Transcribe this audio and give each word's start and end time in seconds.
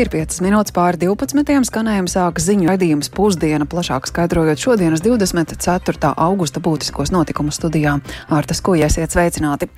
Ir 0.00 0.08
5 0.08 0.38
minūtes 0.40 0.72
pāri 0.72 0.96
12. 1.02 1.66
skanējuma 1.68 2.08
sākas 2.08 2.46
ziņu 2.46 2.70
raidījums 2.70 3.10
pusdiena, 3.12 3.66
plašāk 3.68 4.06
skaidrojot 4.08 4.56
šodienas 4.56 5.02
24. 5.04 6.14
augusta 6.16 6.62
būtiskos 6.64 7.10
notikumus 7.12 7.58
studijā. 7.60 7.98
Ārtas, 8.32 8.62
ko 8.64 8.72
iesiet 8.72 9.12
sveicināti. 9.12 9.68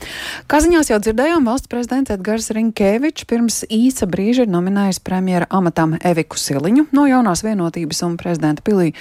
Kā 0.46 0.60
ziņās 0.62 0.92
jau 0.92 1.00
dzirdējām, 1.02 1.48
valsts 1.50 1.66
prezidents 1.72 2.14
Edgars 2.14 2.46
Rinkēvičs 2.54 3.26
pirms 3.26 3.56
īsa 3.66 4.06
brīža 4.06 4.44
ir 4.46 4.52
nominējis 4.54 5.02
premjera 5.02 5.48
amatam 5.50 5.96
Eviku 5.98 6.38
Siliņu 6.38 6.86
no 6.94 7.08
jaunās 7.10 7.42
vienotības 7.42 8.04
un 8.06 8.14
prezidenta 8.14 8.62
pilī. 8.62 8.92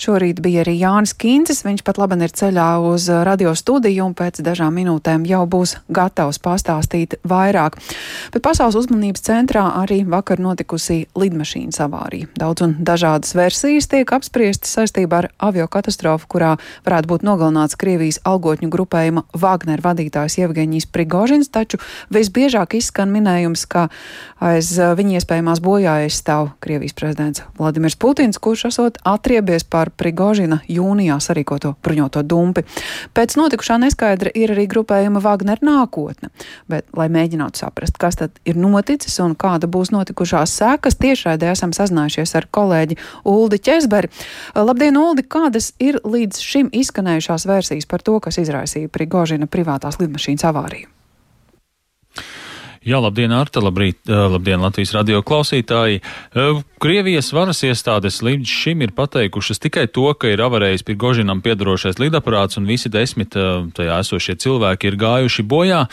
Šorīt 0.00 0.40
bija 0.40 0.64
arī 0.64 0.78
Jānis 0.80 1.12
Kīncis, 1.12 1.66
viņš 1.68 1.84
pat 1.84 2.00
laban 2.00 2.24
ir 2.24 2.32
ceļā 2.32 2.70
uz 2.88 3.10
radio 3.28 3.52
studiju 3.52 4.08
un 4.08 4.16
pēc 4.16 4.40
dažām 4.40 4.80
minūtēm 4.80 5.28
jau 5.28 5.44
būs 5.44 5.76
gatavs 5.92 6.40
pastāstīt 6.40 7.20
vairāk. 7.28 7.76
Bet 8.32 8.48
pasaules 8.48 8.80
uzmanības 8.80 9.28
centrā 9.28 9.68
arī 9.84 10.00
vakar 10.08 10.40
notika 10.40 10.61
notikusi 10.62 11.06
lidmašīnas 11.18 11.80
avārija. 11.82 12.28
Daudz 12.38 12.62
un 12.62 12.74
dažādas 12.78 13.34
versijas 13.34 13.88
tiek 13.90 14.06
apspriestas 14.14 14.70
saistībā 14.76 15.22
ar 15.22 15.28
avio 15.42 15.66
katastrofu, 15.66 16.28
kurā 16.30 16.56
varētu 16.86 17.08
būt 17.10 17.24
nogalināts 17.26 17.76
Krievijas 17.76 18.20
algotņu 18.24 18.70
grupējuma 18.70 19.24
Wagner 19.34 19.82
vadītājs 19.82 20.38
Jevgeņijs 20.38 20.86
Prigožins, 20.92 21.50
taču 21.50 21.80
visbiežāk 22.14 22.76
izskan 22.78 23.10
minējums, 23.10 23.66
ka 23.66 23.88
aiz 24.40 24.70
uh, 24.78 24.94
viņa 24.94 25.18
iespējamās 25.18 25.62
bojājas 25.62 26.20
stāv 26.22 26.52
Krievijas 26.62 26.94
prezidents 26.94 27.42
Vladimirs 27.58 27.98
Putins, 27.98 28.38
kurš 28.38 28.68
esot 28.70 29.02
atriebies 29.02 29.66
par 29.66 29.90
Prigožina 29.90 30.60
jūnijā 30.70 31.18
sarīkoto 31.18 31.74
bruņoto 31.82 32.22
dumpi. 32.22 32.62
Pēc 33.14 33.34
notikušā 33.40 33.80
neskaidra 33.82 34.30
ir 34.34 34.54
arī 34.54 34.68
grupējuma 34.70 35.22
Wagner 35.24 35.58
nākotne, 35.62 36.30
bet, 36.70 36.86
lai 36.96 37.10
mēģinātu 37.12 37.64
saprast, 37.64 37.98
kas 37.98 38.20
tad 38.20 38.38
ir 38.46 38.58
noticis 38.60 39.18
un 39.24 39.34
kāda 39.38 39.68
būs 39.72 39.92
notikušās 39.94 40.51
sekas. 40.52 40.98
Tiešraidē 41.02 41.52
esam 41.52 41.74
sazinājušies 41.76 42.36
ar 42.38 42.48
kolēģi 42.52 42.98
Uldi 43.28 43.60
Česberi. 43.62 44.12
Labdien, 44.56 44.98
Uldi! 45.00 45.26
Kādas 45.26 45.72
ir 45.82 46.00
līdz 46.04 46.40
šim 46.42 46.72
izskanējušās 46.72 47.48
versijas 47.48 47.88
par 47.88 48.04
to, 48.04 48.18
kas 48.22 48.40
izraisīja 48.42 48.92
Prigožina 48.92 49.50
privātās 49.50 50.00
lidmašīnas 50.02 50.50
avāriju? 50.52 51.01
Jā, 52.82 52.98
labdien, 52.98 53.30
Arta, 53.30 53.60
labrīt, 53.62 54.00
labdien, 54.10 54.58
Latvijas 54.58 54.90
radio 54.96 55.20
klausītāji. 55.22 56.00
Krievijas 56.82 57.28
varas 57.30 57.60
iestādes 57.62 58.16
līdz 58.26 58.48
šim 58.50 58.80
ir 58.82 58.90
pateikušas 58.96 59.62
tikai 59.62 59.84
to, 59.86 60.08
ka 60.18 60.32
ir 60.32 60.40
avarējis 60.42 60.82
pie 60.88 60.96
Gožinam 60.98 61.38
piedarošais 61.44 62.00
lidaparāts 62.02 62.58
un 62.58 62.66
visi 62.66 62.90
desmit 62.90 63.36
tajā 63.76 63.98
esošie 64.02 64.34
cilvēki 64.42 64.90
ir 64.90 64.96
gājuši 64.98 65.44
bojā, 65.46 65.84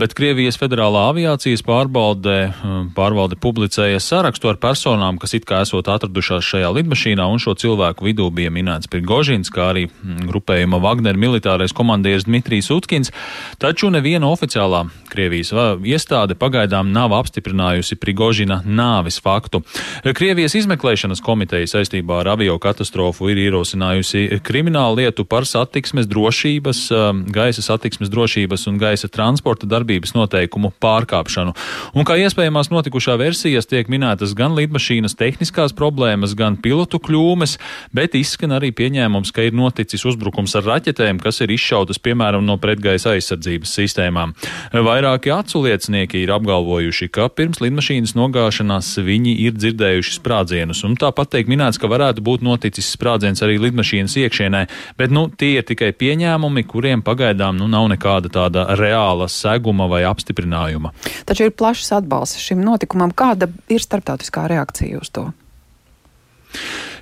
bet 0.00 0.16
Krievijas 0.18 0.58
federālā 0.58 1.04
aviācijas 1.12 1.62
pārbalde, 1.62 2.50
pārvalde 2.98 3.38
publicēja 3.38 4.02
sarakstu 4.02 4.50
ar 4.50 4.58
personām, 4.58 5.22
kas 5.22 5.36
it 5.38 5.46
kā 5.46 5.62
esot 5.62 5.86
atradušās 5.94 6.42
šajā 6.50 6.72
lidmašīnā, 6.80 7.28
un 7.30 7.38
šo 7.38 7.54
cilvēku 7.62 8.08
vidū 8.08 8.26
bija 8.34 8.50
minēts 8.50 8.90
Prigožins, 8.90 9.54
kā 9.54 9.70
arī 9.76 9.86
grupējuma 10.02 10.82
Wagner 10.82 11.14
militārais 11.14 11.70
komandieris 11.70 12.26
Dmitrijs 12.26 12.74
Utkins, 12.74 13.14
taču 13.62 13.94
neviena 13.94 14.34
oficiālā 14.34 14.88
Krievijas 15.14 15.54
iestāde 15.86 16.23
iestāde 16.24 16.36
pagaidām 16.38 16.92
nav 16.92 17.12
apstiprinājusi 17.12 17.96
Prigožina 18.00 18.62
nāvis 18.64 19.20
faktu. 19.20 19.62
Krievijas 20.04 20.54
izmeklēšanas 20.56 21.20
komiteja 21.22 21.66
saistībā 21.66 22.22
ar 22.22 22.34
avio 22.34 22.56
katastrofu 22.58 23.28
ir 23.30 23.38
ierosinājusi 23.44 24.40
kriminālu 24.42 25.02
lietu 25.02 25.24
par 25.24 25.44
satiksmes 25.44 26.06
drošības, 26.08 26.80
um, 26.92 27.24
gaisa 27.28 27.62
satiksmes 27.62 28.10
drošības 28.10 28.66
un 28.68 28.78
gaisa 28.78 29.08
transporta 29.08 29.66
darbības 29.66 30.14
noteikumu 30.14 30.72
pārkāpšanu. 30.80 31.54
Un 31.94 32.04
kā 32.04 32.16
iespējamās 32.16 32.70
notikušā 32.72 33.18
versijas 33.18 33.68
tiek 33.68 33.88
minētas 33.88 34.34
gan 34.34 34.54
lidmašīnas 34.56 35.16
tehniskās 35.16 35.74
problēmas, 35.76 36.34
gan 36.34 36.56
pilotu 36.56 37.00
kļūmes, 37.00 37.58
bet 37.92 38.16
izskan 38.16 38.56
arī 38.56 38.72
pieņēmums, 38.72 39.32
ka 39.34 39.44
ir 39.44 39.56
noticis 39.56 40.04
uzbrukums 40.08 40.56
ar 40.56 40.68
raķetēm, 40.72 41.20
kas 41.20 41.42
ir 41.44 41.52
izšautas 41.54 42.00
piemēram 42.00 42.44
no 42.46 42.56
pretgaisa 42.60 43.14
aizsardzības 43.14 43.76
sistēmām. 43.80 44.34
Vairāki 44.72 45.32
aculiecinieki 45.34 46.13
Cilvēki 46.14 46.28
ir 46.28 46.30
apgalvojuši, 46.30 47.08
ka 47.10 47.26
pirms 47.26 47.58
lidmašīnas 47.58 48.12
nogāšanās 48.14 48.86
viņi 49.02 49.32
ir 49.48 49.56
dzirdējuši 49.58 50.12
sprādzienus, 50.14 50.84
un 50.86 50.94
tāpat 50.94 51.32
tiek 51.32 51.50
minēts, 51.50 51.80
ka 51.82 51.90
varētu 51.90 52.22
būt 52.22 52.44
noticis 52.46 52.92
sprādziens 52.94 53.42
arī 53.42 53.58
lidmašīnas 53.58 54.14
iekšienē, 54.22 54.60
bet 54.94 55.10
nu, 55.10 55.26
tie 55.26 55.58
ir 55.58 55.66
tikai 55.66 55.90
pieņēmumi, 55.90 56.62
kuriem 56.70 57.02
pagaidām 57.02 57.58
nu, 57.58 57.66
nav 57.66 57.88
nekāda 57.90 58.30
tāda 58.30 58.68
reāla 58.78 59.26
seguma 59.26 59.88
vai 59.90 60.04
apstiprinājuma. 60.06 60.94
Taču 61.26 61.48
ir 61.48 61.56
plašs 61.58 61.90
atbalsts 61.98 62.38
šim 62.46 62.62
notikumam. 62.62 63.10
Kāda 63.10 63.50
ir 63.66 63.82
starptautiskā 63.82 64.46
reakcija 64.54 65.02
uz 65.02 65.10
to? 65.10 65.32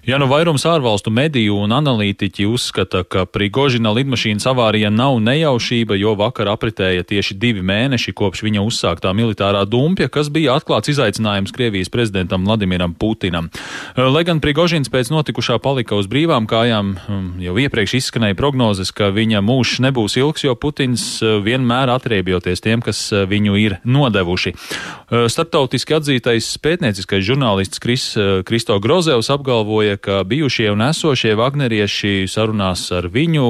Ja 0.03 0.17
nu 0.19 0.27
vairums 0.27 0.65
ārvalstu 0.67 1.13
mediju 1.15 1.61
un 1.63 1.71
analītiķi 1.71 2.43
uzskata, 2.51 3.05
ka 3.07 3.23
Prigožina 3.31 3.93
lidmašīnas 3.95 4.49
avārija 4.51 4.89
nav 4.91 5.21
nejaušība, 5.23 5.95
jo 5.95 6.17
vakar 6.19 6.49
apritēja 6.51 7.05
tieši 7.07 7.37
divi 7.39 7.63
mēneši 7.63 8.11
kopš 8.19 8.43
viņa 8.43 8.65
uzsāktā 8.67 9.13
militārā 9.15 9.61
dumpja, 9.63 10.09
kas 10.11 10.27
bija 10.35 10.57
atklāts 10.59 10.91
izaicinājums 10.91 11.55
Krievijas 11.55 11.93
prezidentam 11.95 12.43
Vladimiram 12.49 12.97
Putinam. 12.99 13.47
Lai 13.95 14.25
gan 14.27 14.41
Prigožins 14.43 14.91
pēc 14.91 15.13
notikušā 15.15 15.61
palika 15.63 15.95
uz 15.95 16.11
brīvām 16.11 16.51
kājām, 16.51 16.91
um, 17.07 17.31
jau 17.39 17.55
iepriekš 17.63 17.95
izskanēja 18.01 18.35
prognozes, 18.43 18.91
ka 18.91 19.13
viņa 19.15 19.39
mūžs 19.47 19.79
nebūs 19.87 20.19
ilgs, 20.19 20.49
jo 20.49 20.57
Putins 20.59 21.07
uh, 21.23 21.39
vienmēr 21.47 21.95
atriebjoties 21.95 22.67
tiem, 22.67 22.83
kas 22.83 23.05
uh, 23.15 23.23
viņu 23.31 23.55
ir 23.63 23.79
nodevuši. 23.87 24.57
Uh, 24.59 25.31
starptautiski 25.31 25.95
atzītais 26.01 26.51
pētnieciskais 26.59 27.23
žurnālists 27.23 27.79
Kris, 27.79 28.11
Kristo 28.51 28.83
Grozevs 28.83 29.31
apgalvoja, 29.31 29.92
ka 30.01 30.23
bijušie 30.29 30.71
un 30.73 30.85
esošie 30.87 31.35
Vagnerieši 31.39 32.27
sarunās 32.31 32.85
ar 32.95 33.09
viņu 33.13 33.47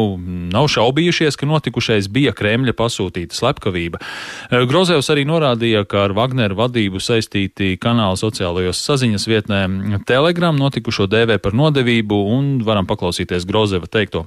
nav 0.53 0.69
šaubījušies, 0.73 1.39
ka 1.39 1.49
notikušais 1.51 2.11
bija 2.13 2.35
Kremļa 2.37 2.75
pasūtīta 2.79 3.37
slepkavība. 3.37 4.03
E, 4.51 4.63
Grozevs 4.69 5.11
arī 5.15 5.27
norādīja, 5.29 5.85
ka 5.89 6.07
ar 6.09 6.17
Wagneru 6.19 6.59
vadību 6.59 7.03
saistīti 7.03 7.77
kanāli 7.83 8.21
sociālajos 8.21 8.83
saziņas 8.87 9.29
vietnē 9.31 9.65
Telegram 10.09 10.57
notikušo 10.59 11.09
dēvē 11.11 11.39
par 11.43 11.57
nodevību 11.57 12.23
un 12.37 12.55
varam 12.67 12.89
paklausīties 12.91 13.49
Grozeva 13.49 13.91
teikto. 13.91 14.27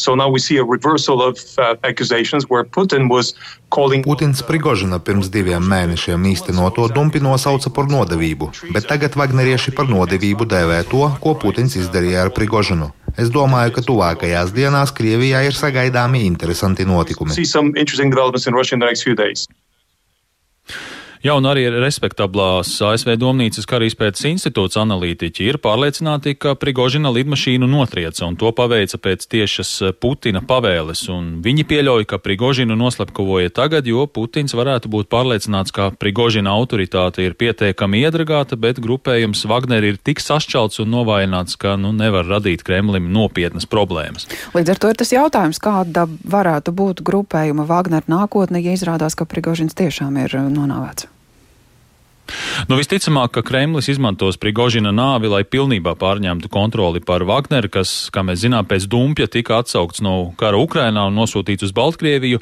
So 0.00 0.14
now 0.14 0.28
we 0.30 0.40
see 0.40 0.56
a 0.56 0.64
reversal 0.64 1.22
of 1.22 1.38
uh, 1.58 1.76
accusations 1.84 2.48
where 2.48 2.64
Putin 2.64 3.08
was 3.10 3.34
calling. 3.68 4.02
Putins 4.02 4.40
Prigožina 4.42 4.98
pirms 4.98 5.28
diviem 5.28 5.60
mēnešiem 5.60 6.24
īstenoto 6.32 6.88
dumpi 6.94 7.20
nosauca 7.20 7.72
par 7.76 7.90
nodevību, 7.92 8.50
bet 8.72 8.88
tagad 8.88 9.18
Vagnerieši 9.20 9.74
par 9.76 9.90
nodevību 9.92 10.48
dēvē 10.48 10.80
to, 10.90 11.04
ko 11.20 11.36
Putins 11.36 11.76
izdarīja 11.76 12.24
ar 12.24 12.32
Prigožinu. 12.32 12.90
Es 13.20 13.28
domāju, 13.34 13.74
ka 13.76 13.84
tuvākajās 13.84 14.54
dienās 14.56 14.94
Krievijā 14.96 15.42
ir 15.48 15.56
sagaidāmi 15.58 16.24
interesanti 16.28 16.86
notikumi. 16.88 17.34
Jā, 21.20 21.34
un 21.36 21.44
arī 21.44 21.66
respektablās 21.68 22.70
ASV 22.80 23.10
Domnīcas 23.20 23.66
karaizpētes 23.68 24.22
institūts 24.24 24.78
analītiķi 24.80 25.50
ir 25.50 25.58
pārliecināti, 25.60 26.32
ka 26.40 26.54
Prigožina 26.56 27.10
lidmašīnu 27.12 27.66
notrieca 27.68 28.24
un 28.24 28.38
to 28.40 28.48
paveica 28.56 28.96
pēc 28.96 29.26
tiešas 29.28 29.72
Putina 30.00 30.40
pavēles, 30.40 31.02
un 31.12 31.26
viņi 31.44 31.66
pieļauj, 31.68 32.06
ka 32.08 32.16
Prigožinu 32.24 32.78
noslepkavoja 32.80 33.52
tagad, 33.52 33.90
jo 33.92 34.06
Putins 34.08 34.56
varētu 34.56 34.88
būt 34.96 35.10
pārliecināts, 35.12 35.76
ka 35.76 35.90
Prigožina 35.92 36.56
autoritāte 36.56 37.28
ir 37.28 37.36
pietiekami 37.36 38.00
iedragāta, 38.00 38.56
bet 38.56 38.80
grupējums 38.80 39.44
Wagner 39.44 39.90
ir 39.90 40.00
tik 40.00 40.24
sašķelts 40.24 40.80
un 40.86 40.92
novājināts, 40.96 41.60
ka 41.60 41.76
nu, 41.76 41.92
nevar 41.92 42.24
radīt 42.32 42.64
Kremlim 42.64 43.12
nopietnas 43.12 43.68
problēmas. 43.68 44.24
Līdz 44.56 44.72
ar 44.72 44.80
to 44.80 44.96
ir 44.96 45.04
tas 45.04 45.12
jautājums, 45.12 45.60
kāda 45.60 46.08
varētu 46.08 46.72
būt 46.72 47.04
grupējuma 47.04 47.68
Wagner 47.68 48.08
nākotne, 48.08 48.64
ja 48.64 48.72
izrādās, 48.72 49.20
ka 49.20 49.28
Prigožins 49.28 49.76
tiešām 49.76 50.16
ir 50.24 50.40
nonāvēts. 50.48 51.09
Nu, 52.68 52.76
visticamāk, 52.78 53.32
ka 53.34 53.42
Kremlis 53.46 53.88
izmantos 53.90 54.38
Prigožina 54.40 54.92
nāvi, 54.94 55.30
lai 55.30 55.42
pilnībā 55.48 55.94
pārņemtu 56.00 56.50
kontroli 56.52 57.02
pār 57.04 57.24
Wagneru, 57.28 57.70
kas, 57.72 58.10
kā 58.14 58.22
mēs 58.26 58.42
zinām, 58.44 58.66
pēc 58.68 58.86
dumpja 58.90 59.28
tika 59.30 59.60
atsaukts 59.60 60.02
no 60.04 60.32
kara 60.40 60.60
Ukrainā 60.60 61.06
un 61.08 61.18
nosūtīts 61.18 61.68
uz 61.68 61.74
Baltkrieviju. 61.76 62.40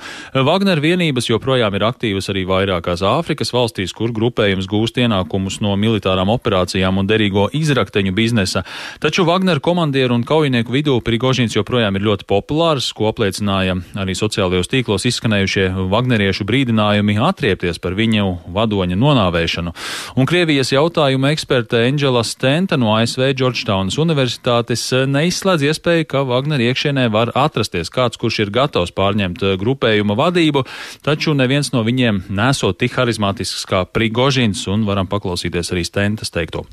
Wagner 0.49 0.83
vienības 0.83 1.31
joprojām 1.31 1.75
ir 1.79 1.87
aktīvas 1.89 2.31
arī 2.33 2.45
vairākās 2.49 3.05
Āfrikas 3.07 3.53
valstīs, 3.55 3.95
kur 3.97 4.13
grupējums 4.17 4.69
gūst 4.71 5.01
ienākumus 5.03 5.61
no 5.65 5.75
militārām 5.81 6.33
operācijām 6.35 7.01
un 7.01 7.09
derīgo 7.09 7.49
izrakteņu 7.57 8.15
biznesa. 8.17 8.65
Taču 9.03 9.27
Wagner 9.29 9.63
komandieru 9.65 10.19
un 10.19 10.27
kaujinieku 10.29 10.75
vidū 10.75 10.99
Prigožins 11.05 11.57
joprojām 11.57 11.97
ir 11.99 12.07
ļoti 12.09 12.29
populārs, 12.29 12.91
ko 12.97 13.09
apliecināja 13.13 13.79
arī 13.99 14.17
sociālajos 14.19 14.71
tīklos 14.73 15.07
izskanējušie 15.09 15.71
Wagneriešu 15.93 16.47
brīdinājumi 16.49 17.19
atriepties 17.29 17.81
par 17.83 17.97
viņu 17.99 18.39
vadoņa 18.55 18.99
nonāvēšanu. 18.99 19.75
Un 20.19 20.29
Krievijas 20.29 20.73
jautājuma 20.73 21.33
eksperte 21.35 21.81
Angela 21.87 22.25
Stenta 22.27 22.79
no 22.81 22.95
ASV 22.97 23.31
Georgetownas 23.39 23.99
Universitātes 24.01 24.89
neizslēdz 25.11 25.69
iespēju, 25.71 26.09
ka 26.11 26.25
Wagner 26.29 26.63
iekšienē 26.65 27.09
var 27.15 27.33
atrasties 27.39 27.93
kāds, 27.95 28.21
kurš 28.21 28.43
ir 28.47 28.55
gatavs 28.55 28.95
pārņemt 28.97 29.45
grupējuma 29.61 30.19
vadību, 30.19 30.65
taču 31.07 31.37
neviens 31.39 31.73
no 31.75 31.85
viņiem 31.87 32.25
nesot 32.29 32.81
tik 32.81 32.99
harizmātisks 32.99 33.69
kā 33.69 33.85
Prigožins, 33.87 34.67
un 34.71 34.89
varam 34.89 35.11
paklausīties 35.11 35.75
arī 35.75 35.87
Stentas 35.87 36.35
teikto. 36.35 36.67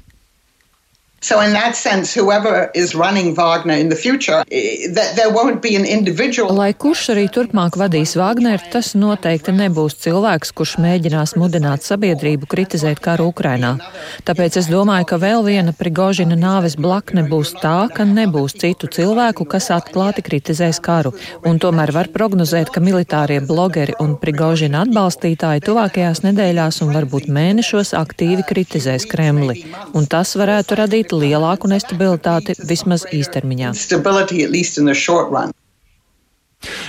So, 1.21 1.41
in 1.41 1.53
that 1.53 1.75
sense, 1.75 2.13
whoever 2.13 2.69
is 2.75 2.93
running 2.93 3.33
Wagner 3.35 3.73
in 3.73 3.89
the 3.89 3.95
future, 3.95 4.43
eh, 4.51 4.87
there 5.15 5.31
won't 5.31 5.59
be 5.59 5.75
an 5.75 5.85
individual. 5.85 6.53
Lai 6.53 6.73
kurš 6.73 7.09
arī 7.15 7.25
turpmāk 7.33 7.79
vadīs 7.81 8.13
Wagner, 8.19 8.61
tas 8.71 8.93
noteikti 8.93 9.49
nebūs 9.55 9.97
cilvēks, 10.03 10.53
kurš 10.53 10.75
mēģinās 10.85 11.33
mudināt 11.41 11.81
sabiedrību 11.81 12.45
kritizēt 12.45 13.01
karu 13.01 13.31
Ukrainā. 13.31 13.79
Tāpēc 14.27 14.59
es 14.61 14.69
domāju, 14.69 15.07
ka 15.09 15.17
vēl 15.17 15.41
viena 15.47 15.73
Prigožina 15.73 16.37
nāves 16.37 16.77
blakne 16.77 17.25
būs 17.25 17.55
tā, 17.57 17.89
ka 17.89 18.05
nebūs 18.05 18.53
citu 18.61 18.85
cilvēku, 18.85 19.47
kas 19.49 19.71
atklāti 19.73 20.21
kritizēs 20.21 20.77
karu. 20.77 21.15
Un 21.43 21.57
tomēr 21.57 21.91
var 21.91 22.11
prognozēt, 22.13 22.69
ka 22.69 22.85
militārie 22.85 23.39
blogeri 23.41 23.97
un 23.99 24.13
Prigožina 24.21 24.85
atbalstītāji 24.85 25.65
tuvākajās 25.65 26.21
nedēļās 26.27 26.83
un 26.85 26.93
varbūt 26.93 27.25
mēnešos 27.33 27.95
aktīvi 27.97 28.45
kritizēs 28.45 29.09
Kremli. 29.09 29.65
Un 29.97 30.05
tas 30.05 30.37
varētu 30.37 30.81
radīt 30.83 31.14
lielāku 31.21 31.69
nestabilitāti 31.71 32.57
vismaz 32.69 33.05
īstermiņā. 33.13 33.73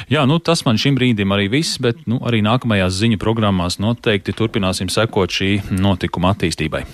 Jā, 0.09 0.23
nu, 0.29 0.39
tas 0.39 0.63
man 0.65 0.79
šim 0.81 0.97
brīdim 0.97 1.33
arī 1.35 1.49
viss, 1.53 1.81
bet 1.83 2.05
nu, 2.09 2.21
arī 2.27 2.41
nākamajās 2.47 2.97
ziņu 3.01 3.19
programmās 3.21 3.81
noteikti 3.83 4.35
turpināsim 4.37 4.89
sekot 4.93 5.35
šī 5.35 5.51
notikuma 5.75 6.33
attīstībai. 6.37 6.85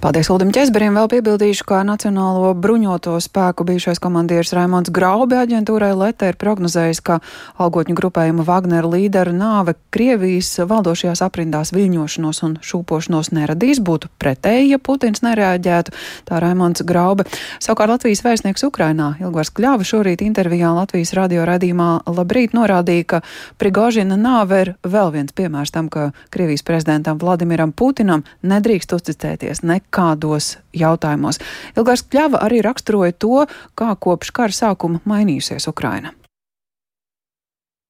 Paldies 0.00 0.30
Uldim 0.32 0.52
Česberim. 0.54 0.94
Vēl 0.96 1.08
piebildīšu, 1.12 1.64
ka 1.68 1.80
Nacionālo 1.84 2.52
bruņoto 2.56 3.16
spēku 3.20 3.66
bijušais 3.68 4.00
komandieris 4.00 4.54
Raimons 4.56 4.88
Graubi 4.94 5.36
aģentūrai 5.36 5.90
Lete 5.98 6.30
ir 6.30 6.38
prognozējis, 6.40 7.00
ka 7.04 7.18
algotņu 7.60 7.96
grupējuma 7.98 8.46
Wagner 8.48 8.88
līderu 8.88 9.34
nāve 9.36 9.74
Krievijas 9.92 10.48
valdošajās 10.70 11.22
aprindās 11.26 11.74
viļņošanos 11.76 12.42
un 12.46 12.54
šūpošanos 12.64 13.32
neradīs, 13.36 13.82
būtu 13.84 14.08
pretēji, 14.22 14.70
ja 14.72 14.78
Putins 14.78 15.24
nereaģētu. 15.26 15.92
Tā 16.30 16.40
Raimons 16.40 16.84
Graube. 16.86 17.26
Savukārt 17.60 17.96
Latvijas 17.96 18.24
vēstnieks 18.24 18.64
Ukrainā 18.68 19.12
Ilgvars 19.20 19.52
Kļāva 19.52 19.86
šorīt 19.86 20.24
intervijā 20.24 20.72
Latvijas 20.76 21.12
radio 21.18 21.44
radījumā 21.48 21.90
Labrīt 22.08 22.56
norādīja, 22.56 23.08
ka 23.14 23.22
Prigožina 23.60 24.16
nāve 24.20 24.62
ir 24.64 24.72
vēl 24.86 25.12
viens 25.18 25.36
piemērs 25.36 25.74
tam, 25.74 25.90
ka 25.92 26.10
Krievijas 26.32 26.64
prezidentam 26.66 27.18
Vladimiram 27.20 27.74
Putinam 27.76 28.24
nedrīkst 28.46 28.94
uzticēties 28.96 29.49
iesaistīties 29.50 29.66
nekādos 29.66 30.58
jautājumos. 30.72 31.40
Ilgārs 31.76 32.06
Kļava 32.06 32.42
arī 32.46 32.62
raksturoja 32.62 33.12
to, 33.12 33.46
kā 33.74 33.94
kopš 33.98 34.32
kara 34.32 34.52
sākuma 34.52 35.00
mainījusies 35.04 35.68
Ukraina. 35.68 36.14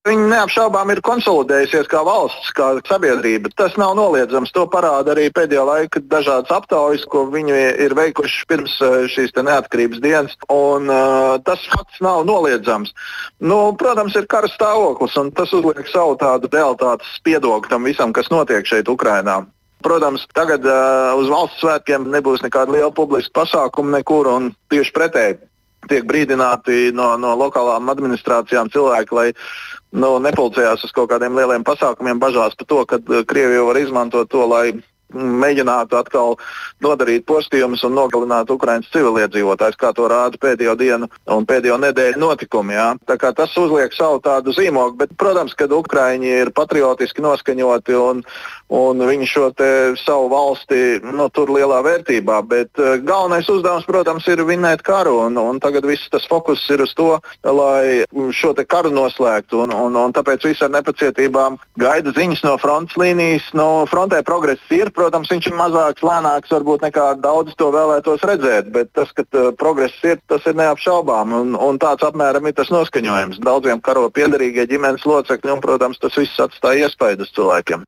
Viņa 0.09 0.31
neapšaubām 0.33 0.89
ir 0.95 1.03
konsolidējusies 1.05 1.85
kā 1.93 2.01
valsts, 2.01 2.55
kā 2.57 2.71
sabiedrība. 2.89 3.51
Tas 3.53 3.75
nav 3.77 3.93
noliedzams. 3.99 4.49
To 4.57 4.65
parāda 4.65 5.13
arī 5.13 5.27
pēdējā 5.29 5.65
laika 5.69 6.01
dažādas 6.01 6.49
aptaujas, 6.57 7.05
ko 7.05 7.27
viņi 7.29 7.53
ir 7.85 7.93
veikuši 7.93 8.47
pirms 8.49 8.79
eh, 8.81 9.05
šīs 9.13 9.37
neatkarības 9.37 10.01
dienas. 10.01 10.39
Un, 10.49 10.89
uh, 10.89 11.37
tas 11.45 11.61
fakts 11.69 12.01
nav 12.01 12.25
noliedzams. 12.25 12.97
Nu, 13.45 13.77
protams, 13.77 14.17
ir 14.17 14.25
kara 14.25 14.49
stāvoklis, 14.49 15.21
un 15.21 15.35
tas 15.37 15.53
uzliek 15.53 15.85
savu 15.93 16.17
tādu 16.17 16.49
realitātes 16.49 17.13
spiedogu 17.21 17.69
tam 17.69 17.85
visam, 17.85 18.17
kas 18.17 18.33
notiek 18.33 18.65
šeit, 18.65 18.89
Ukrajinā. 18.89 19.43
Protams, 19.81 20.27
tagad 20.37 20.67
uh, 20.69 21.15
uz 21.17 21.31
valsts 21.33 21.63
svētkiem 21.63 22.11
nebūs 22.13 22.43
nekāda 22.45 22.75
liela 22.75 22.91
publiska 22.93 23.41
pasākuma 23.41 23.99
nekur, 23.99 24.29
un 24.29 24.51
tieši 24.73 24.93
pretēji 24.97 25.39
tiek 25.89 26.05
brīdināti 26.05 26.91
no, 26.93 27.15
no 27.17 27.33
lokālām 27.41 27.89
administrācijām 27.93 28.69
cilvēki, 28.75 29.17
lai 29.17 29.27
nu, 29.97 30.19
nepulcējās 30.23 30.85
uz 30.85 30.93
kaut 30.95 31.11
kādiem 31.13 31.39
lieliem 31.39 31.65
pasākumiem, 31.67 32.21
bažās 32.21 32.57
par 32.59 32.69
to, 32.69 32.85
ka 32.85 33.01
Krievija 33.31 33.65
var 33.65 33.81
izmantot 33.81 34.29
to, 34.31 34.45
lai 34.51 34.67
mēģinātu 35.11 35.97
atkal 35.99 36.37
nodarīt 36.85 37.25
postījumus 37.27 37.83
un 37.87 37.97
nogalināt 37.99 38.51
Ukraiņas 38.53 38.93
civiliedzīvotājus, 38.95 39.79
kā 39.81 39.93
to 39.97 40.07
rāda 40.11 40.39
pēdējo 40.41 40.77
dienu 40.79 41.09
un 41.35 41.47
pēdējo 41.49 41.81
nedēļu 41.83 42.21
notikumi. 42.21 42.77
Jā. 42.77 42.93
Tas 43.09 43.57
uzliek 43.59 43.95
savu 43.97 44.21
tādu 44.25 44.55
zīmogu, 44.57 44.97
bet, 45.01 45.17
protams, 45.19 45.57
ka 45.59 45.67
Ukraiņi 45.67 46.31
ir 46.45 46.53
patriotiski 46.55 47.25
noskaņoti 47.25 47.99
un, 47.99 48.23
un 48.71 49.03
viņi 49.03 49.27
šo 49.27 49.49
savu 49.99 50.29
valsti 50.31 51.01
nu, 51.03 51.27
tur 51.35 51.51
lielā 51.51 51.81
vērtībā. 51.85 52.39
Bet 52.47 52.79
uh, 52.79 52.97
galvenais 53.03 53.49
uzdevums, 53.51 53.87
protams, 53.89 54.27
ir 54.31 54.45
vinēt 54.47 54.85
karu. 54.87 55.17
Un, 55.27 55.39
un 55.41 55.59
tagad 55.63 55.87
viss 55.89 56.11
tas 56.13 56.27
fokus 56.31 56.63
ir 56.71 56.85
uz 56.85 56.95
to, 56.95 57.19
lai 57.45 58.07
šo 58.37 58.55
karu 58.63 58.93
noslēgtu. 58.95 59.65
Un, 59.65 59.75
un, 59.75 59.99
un 59.99 60.15
tāpēc 60.15 60.47
viss 60.47 60.63
ar 60.63 60.73
nepacietībām 60.75 61.59
gaida 61.81 62.15
ziņas 62.15 62.45
no 62.47 62.57
frontes 62.63 62.99
līnijas. 63.01 63.51
No 63.59 63.85
frontē 63.91 64.23
progress 64.27 64.63
ir, 64.75 64.93
protams, 64.95 65.31
viņš 65.33 65.51
ir 65.51 65.59
mazāks, 65.59 66.07
lēnāks, 66.07 66.55
varbūt 66.55 66.87
nekā 66.87 67.09
daudz 67.25 67.57
to 67.59 67.73
vēlētos 67.75 68.25
redzēt, 68.27 68.71
bet 68.75 68.93
tas, 68.95 69.11
ka 69.17 69.27
uh, 69.27 69.51
progress 69.59 69.99
ir, 70.07 70.21
tas 70.31 70.47
ir 70.47 70.59
neapšaubām. 70.61 71.35
Un, 71.41 71.55
un 71.59 71.81
tāds 71.83 72.07
apmēram 72.07 72.47
ir 72.47 72.57
tas 72.59 72.71
noskaņojums. 72.75 73.43
Daudziem 73.43 73.83
karo 73.83 74.07
piedarīgie 74.15 74.69
ģimenes 74.71 75.07
locekļi, 75.09 75.57
un, 75.57 75.65
protams, 75.65 75.99
tas 76.03 76.19
viss 76.19 76.43
atstāja 76.43 76.87
iespaidu 76.87 77.27
uz 77.27 77.35
cilvēkiem. 77.35 77.87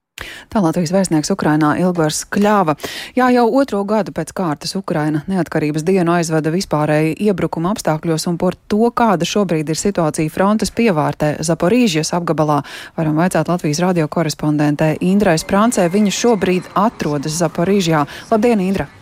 Tā 0.53 0.61
Latvijas 0.61 0.93
vēstnieks 0.93 1.33
Ukrainā 1.33 1.73
Ilgars 1.81 2.23
Kļāva. 2.29 2.75
Jā, 3.17 3.31
jau 3.33 3.47
otro 3.59 3.81
gadu 3.89 4.13
pēc 4.13 4.35
kārtas 4.37 4.77
Ukraina 4.77 5.23
neatkarības 5.31 5.87
dienu 5.89 6.13
aizvada 6.19 6.53
vispārēji 6.53 7.17
iebrukuma 7.27 7.73
apstākļos 7.73 8.29
un 8.29 8.39
par 8.43 8.59
to, 8.69 8.85
kāda 8.93 9.29
šobrīd 9.29 9.73
ir 9.73 9.81
situācija 9.81 10.33
frontes 10.33 10.75
pievārtē 10.77 11.35
Zaporīžas 11.41 12.13
apgabalā, 12.19 12.61
varam 12.99 13.21
vaicāt 13.25 13.49
Latvijas 13.49 13.81
radio 13.83 14.09
korespondentē 14.13 14.95
Indrai 15.01 15.39
Sprāncē. 15.41 15.89
Viņa 15.93 16.19
šobrīd 16.23 16.75
atrodas 16.77 17.41
Zaporīžā. 17.41 18.05
Labdien, 18.31 18.61
Indra! 18.61 18.93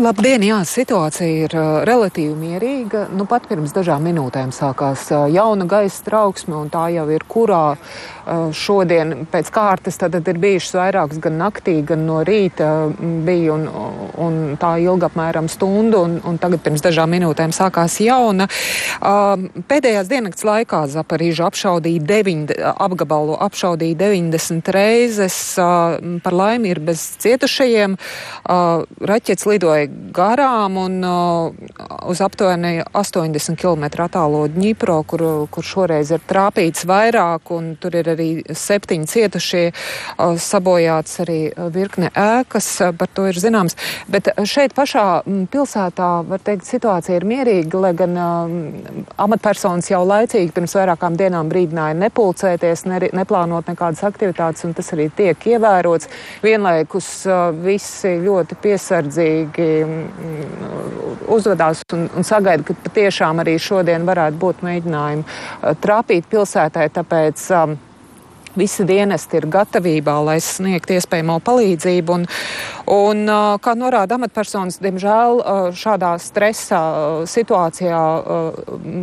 Labdien, 0.00 0.40
jā, 0.44 0.58
situācija 0.64 1.44
ir 1.44 1.54
uh, 1.56 1.66
relatīvi 1.84 2.32
mierīga. 2.38 3.04
Nu, 3.12 3.26
pat 3.28 3.44
pirms 3.50 3.74
dažām 3.76 4.06
minūtēm 4.08 4.52
sākās 4.54 5.06
uh, 5.12 5.26
jauna 5.28 5.66
gaisa 5.68 6.04
trauksme, 6.06 6.54
un 6.56 6.70
tā 6.72 6.86
jau 6.94 7.04
ir 7.12 7.24
kurā 7.28 7.74
uh, 7.74 8.48
šodien 8.56 9.26
pēc 9.30 9.50
kārtas 9.52 10.00
tad 10.00 10.16
ir 10.16 10.40
bijušas 10.40 10.76
vairākas 10.78 11.20
gan 11.20 11.36
naktī, 11.40 11.74
gan 11.84 12.06
no 12.08 12.20
rīta 12.24 12.70
bija, 13.26 13.56
un, 13.56 13.66
un 14.20 14.38
tā 14.60 14.72
ilga 14.80 15.10
apmēram 15.10 15.50
stundu, 15.52 16.00
un, 16.06 16.16
un 16.24 16.40
tagad 16.40 16.64
pirms 16.64 16.84
dažām 16.86 17.12
minūtēm 17.12 17.52
sākās 17.52 17.98
jauna. 18.00 18.48
Pēdējās 19.70 20.08
diennakts 20.10 20.46
laikā 20.46 20.84
Zaparīžu 20.94 21.44
apšaudīja 21.48 22.06
deviņ, 22.08 22.46
apgabalu 22.72 23.36
apšaudīja 23.48 23.98
90 24.00 24.72
reizes, 24.76 25.36
par 26.24 26.40
laimi 26.40 26.72
ir 26.72 26.80
bez 26.88 27.04
cietušajiem. 27.20 27.98
Uh, 28.00 28.86
raķets 29.40 29.46
lidoja 29.46 29.88
garām 30.12 30.76
un 30.76 31.04
uh, 31.04 31.52
uz 32.08 32.20
aptuveni 32.20 32.82
80 32.92 33.56
km 33.56 33.84
attālo 34.02 34.48
Dņipro, 34.48 35.04
kur, 35.06 35.48
kur 35.50 35.64
šoreiz 35.64 36.10
ir 36.10 36.20
trāpīts 36.26 36.84
vairāk, 36.84 37.50
un 37.50 37.76
tur 37.80 37.94
ir 37.94 38.08
arī 38.08 38.42
septiņi 38.52 39.06
cietušie, 39.06 39.72
uh, 40.18 40.36
sabojāts 40.36 41.20
arī 41.22 41.52
virkne 41.72 42.10
ēkas, 42.10 42.68
uh, 42.82 42.92
par 42.92 43.08
to 43.08 43.28
ir 43.28 43.38
zināms. 43.38 43.76
Bet 44.08 44.28
šeit 44.44 44.74
pašā 44.74 45.22
mm, 45.24 45.46
pilsētā, 45.50 46.10
var 46.28 46.40
teikt, 46.40 46.66
situācija 46.66 47.16
ir 47.16 47.24
mierīga, 47.24 47.80
lai 47.80 47.94
gan 47.94 48.16
uh, 48.16 48.50
amatpersonas 49.16 49.90
jau 49.90 50.02
laicīgi 50.04 50.52
pirms 50.52 50.76
vairākām 50.76 51.16
dienām 51.16 51.48
brīdināja 51.50 51.96
nepulcēties, 52.00 52.86
ne, 52.90 53.00
neplānot 53.16 53.70
nekādas 53.70 54.04
aktivitātes, 54.04 54.66
un 54.66 54.74
tas 54.76 54.92
arī 54.96 55.10
tiek 55.16 55.48
ievērots. 55.54 56.10
Vienlaikus 56.42 57.12
uh, 57.28 57.50
visi 57.54 58.16
ļoti 58.20 58.58
piesardzīgi 58.60 59.29
mm, 59.84 61.26
uzvedās 61.30 61.82
un, 61.94 62.08
un 62.16 62.26
sagaida, 62.26 62.64
ka 62.66 62.76
patiešām 62.86 63.42
arī 63.42 63.56
šodien 63.60 64.06
varētu 64.08 64.40
būt 64.40 64.64
mēģinājumi 64.66 65.24
uh, 65.26 65.76
trāpīt 65.82 66.28
pilsētai. 66.32 66.88
Tāpēc, 66.96 67.46
um, 67.58 67.76
Visi 68.58 68.82
dienesti 68.82 69.38
ir 69.38 69.44
gatavībā, 69.46 70.16
lai 70.26 70.40
sniegtu 70.42 70.96
iespējamo 70.96 71.36
palīdzību. 71.46 72.14
Un, 72.16 72.24
un, 72.90 73.20
kā 73.62 73.74
norāda 73.78 74.16
amatpersonas, 74.18 74.80
diemžēl 74.82 75.38
šādā 75.78 76.16
stresa 76.18 76.80
situācijā 77.30 78.00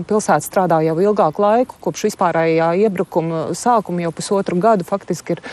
pilsēta 0.09 0.43
strādā 0.43 0.81
jau 0.83 0.97
ilgāku 0.99 1.45
laiku, 1.45 1.77
kopš 1.85 2.09
vispārējā 2.09 2.73
iebrukuma 2.83 3.45
sākuma 3.55 4.03
jau 4.03 4.11
pusotru 4.17 4.59
gadu 4.59 4.83
faktiski 4.87 5.37
ir 5.37 5.43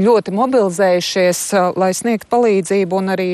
ļoti 0.00 0.32
mobilizējušies, 0.36 1.42
lai 1.76 1.90
sniegtu 1.96 2.30
palīdzību 2.32 3.00
un 3.02 3.12
arī 3.18 3.28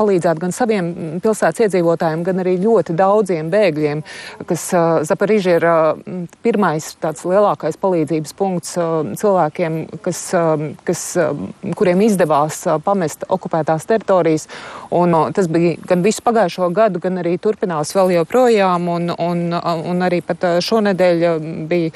palīdzētu 0.00 0.44
gan 0.46 0.56
saviem 0.56 0.90
pilsētas 1.20 1.66
iedzīvotājiem, 1.66 2.24
gan 2.24 2.40
arī 2.40 2.56
ļoti 2.64 2.96
daudziem 2.96 3.52
bēgļiem, 3.52 4.02
kas 4.48 4.66
Zapariži 5.12 5.58
ir 5.58 5.68
pirmais 6.40 6.94
tāds 7.04 7.28
lielākais 7.28 7.76
palīdzības 7.84 8.36
punkts 8.40 8.76
cilvēkiem, 9.18 9.78
kas, 10.04 10.20
kas, 10.86 11.04
kuriem 11.78 12.04
izdevās 12.06 12.62
pamest 12.84 13.24
okupētās 13.28 13.86
teritorijas. 13.88 14.46
Un, 14.94 15.14
tas 15.36 15.48
bija 15.50 15.76
gan 15.88 16.04
visu 16.06 16.24
pagājušo 16.26 16.70
gadu, 16.76 17.02
gan 17.02 17.20
arī 17.22 17.36
turpinās 17.42 17.94
vēl 17.96 18.14
joprojām. 18.18 18.88
Un, 18.90 19.14
un, 19.16 19.44
un 19.92 20.06
arī 20.06 20.20
pat 20.26 20.46
šonedēļ 20.64 21.26
bija 21.70 21.90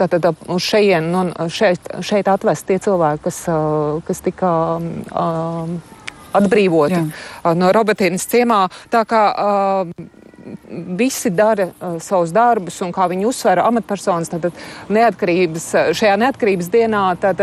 tātad 0.00 0.32
uz 0.32 0.62
šeien, 0.64 1.10
nu, 1.12 1.26
šeit, 1.52 1.90
šeit 2.06 2.30
atvest 2.30 2.68
tie 2.68 2.78
cilvēki, 2.82 3.24
kas, 3.28 3.44
kas 4.06 4.22
tika 4.24 4.52
atbrīvoti 6.36 6.96
Jā. 6.96 7.54
no 7.58 7.72
Robertīnas 7.74 8.26
ciemā. 8.30 8.64
Tā 8.92 9.04
kā 9.08 9.22
visi 10.98 11.30
dara 11.30 11.68
uh, 11.70 11.98
savus 12.02 12.32
darbus, 12.34 12.80
un 12.84 12.92
kā 12.94 13.08
viņi 13.10 13.28
uzsver 13.28 13.62
amatpersonas, 13.62 14.30
tad 14.32 14.48
neatkarības, 14.92 15.66
šajā 15.98 16.16
neatkarības 16.20 16.70
dienā 16.72 17.04
tad, 17.20 17.42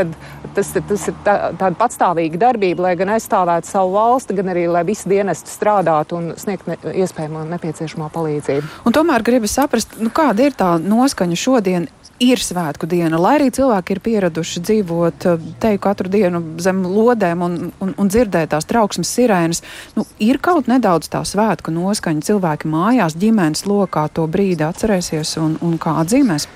tas, 0.55 0.71
tas 0.75 1.07
ir 1.11 1.17
tā, 1.25 1.35
tāda 1.59 1.73
patstāvīga 1.79 2.41
darbība, 2.47 2.87
lai 2.87 2.95
gan 2.99 3.13
aizstāvētu 3.15 3.69
savu 3.69 3.93
valsti, 3.97 4.37
gan 4.39 4.51
arī, 4.53 4.67
lai 4.71 4.83
visi 4.87 5.09
dienesti 5.11 5.53
strādātu 5.53 6.17
un 6.19 6.31
sniegtu 6.39 6.73
ne, 6.73 6.79
iespējamo 7.03 7.45
nepieciešamo 7.53 8.09
palīdzību. 8.13 8.73
Un 8.87 8.95
tomēr 8.95 9.25
gribu 9.27 9.49
saprast, 9.51 9.99
nu, 10.01 10.11
kāda 10.13 10.49
ir 10.49 10.57
tā 10.57 10.75
noskaņa 10.81 11.39
šodien 11.39 11.89
ir 12.19 12.41
svētku 12.41 12.87
diena, 12.89 13.17
lai 13.21 13.35
arī 13.37 13.49
cilvēki 13.53 13.93
ir 13.93 14.01
pieraduši 14.05 14.61
dzīvot 14.65 15.27
eh, 15.29 15.47
teju 15.61 15.81
katru 15.83 16.11
dienu 16.11 16.41
zem 16.63 16.81
lodēm 16.85 17.43
un, 17.45 17.57
un, 17.83 17.93
un 17.93 18.09
dzirdēt 18.09 18.51
tās 18.53 18.65
trauksmes 18.69 19.11
sirēnas. 19.13 19.61
Nu, 19.97 20.05
ir 20.23 20.41
kaut 20.43 20.69
nedaudz 20.71 21.11
tā 21.13 21.21
svētku 21.27 21.73
noskaņa. 21.75 22.25
Cilvēki 22.27 22.69
mājās, 22.71 22.86
ģimenes 23.19 23.65
lokā 23.67 24.07
to 24.13 24.27
brīdi 24.27 24.63
atcerēsies 24.67 25.37
un, 25.41 25.57
un 25.61 25.77
kā 25.81 25.97
atzīmēs. 26.03 26.47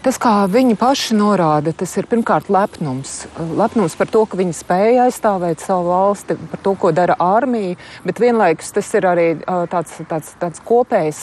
Tas, 0.00 0.16
kā 0.16 0.46
viņi 0.48 0.78
paši 0.80 1.12
norāda, 1.12 1.74
tas 1.76 1.90
ir 2.00 2.06
pirmkārt 2.08 2.46
lepnums. 2.48 3.26
Lepnums 3.36 3.92
par 4.00 4.08
to, 4.08 4.22
ka 4.24 4.38
viņi 4.40 4.54
spēja 4.56 5.02
aizstāvēt 5.04 5.60
savu 5.60 5.90
valsti, 5.90 6.38
par 6.48 6.62
to, 6.64 6.72
ko 6.80 6.88
dara 6.96 7.18
armija, 7.20 7.76
bet 8.06 8.22
vienlaikus 8.22 8.72
tas 8.72 8.88
ir 8.96 9.04
arī 9.10 9.26
tāds, 9.68 9.98
tāds, 10.08 10.30
tāds 10.40 10.62
kopējs 10.64 11.18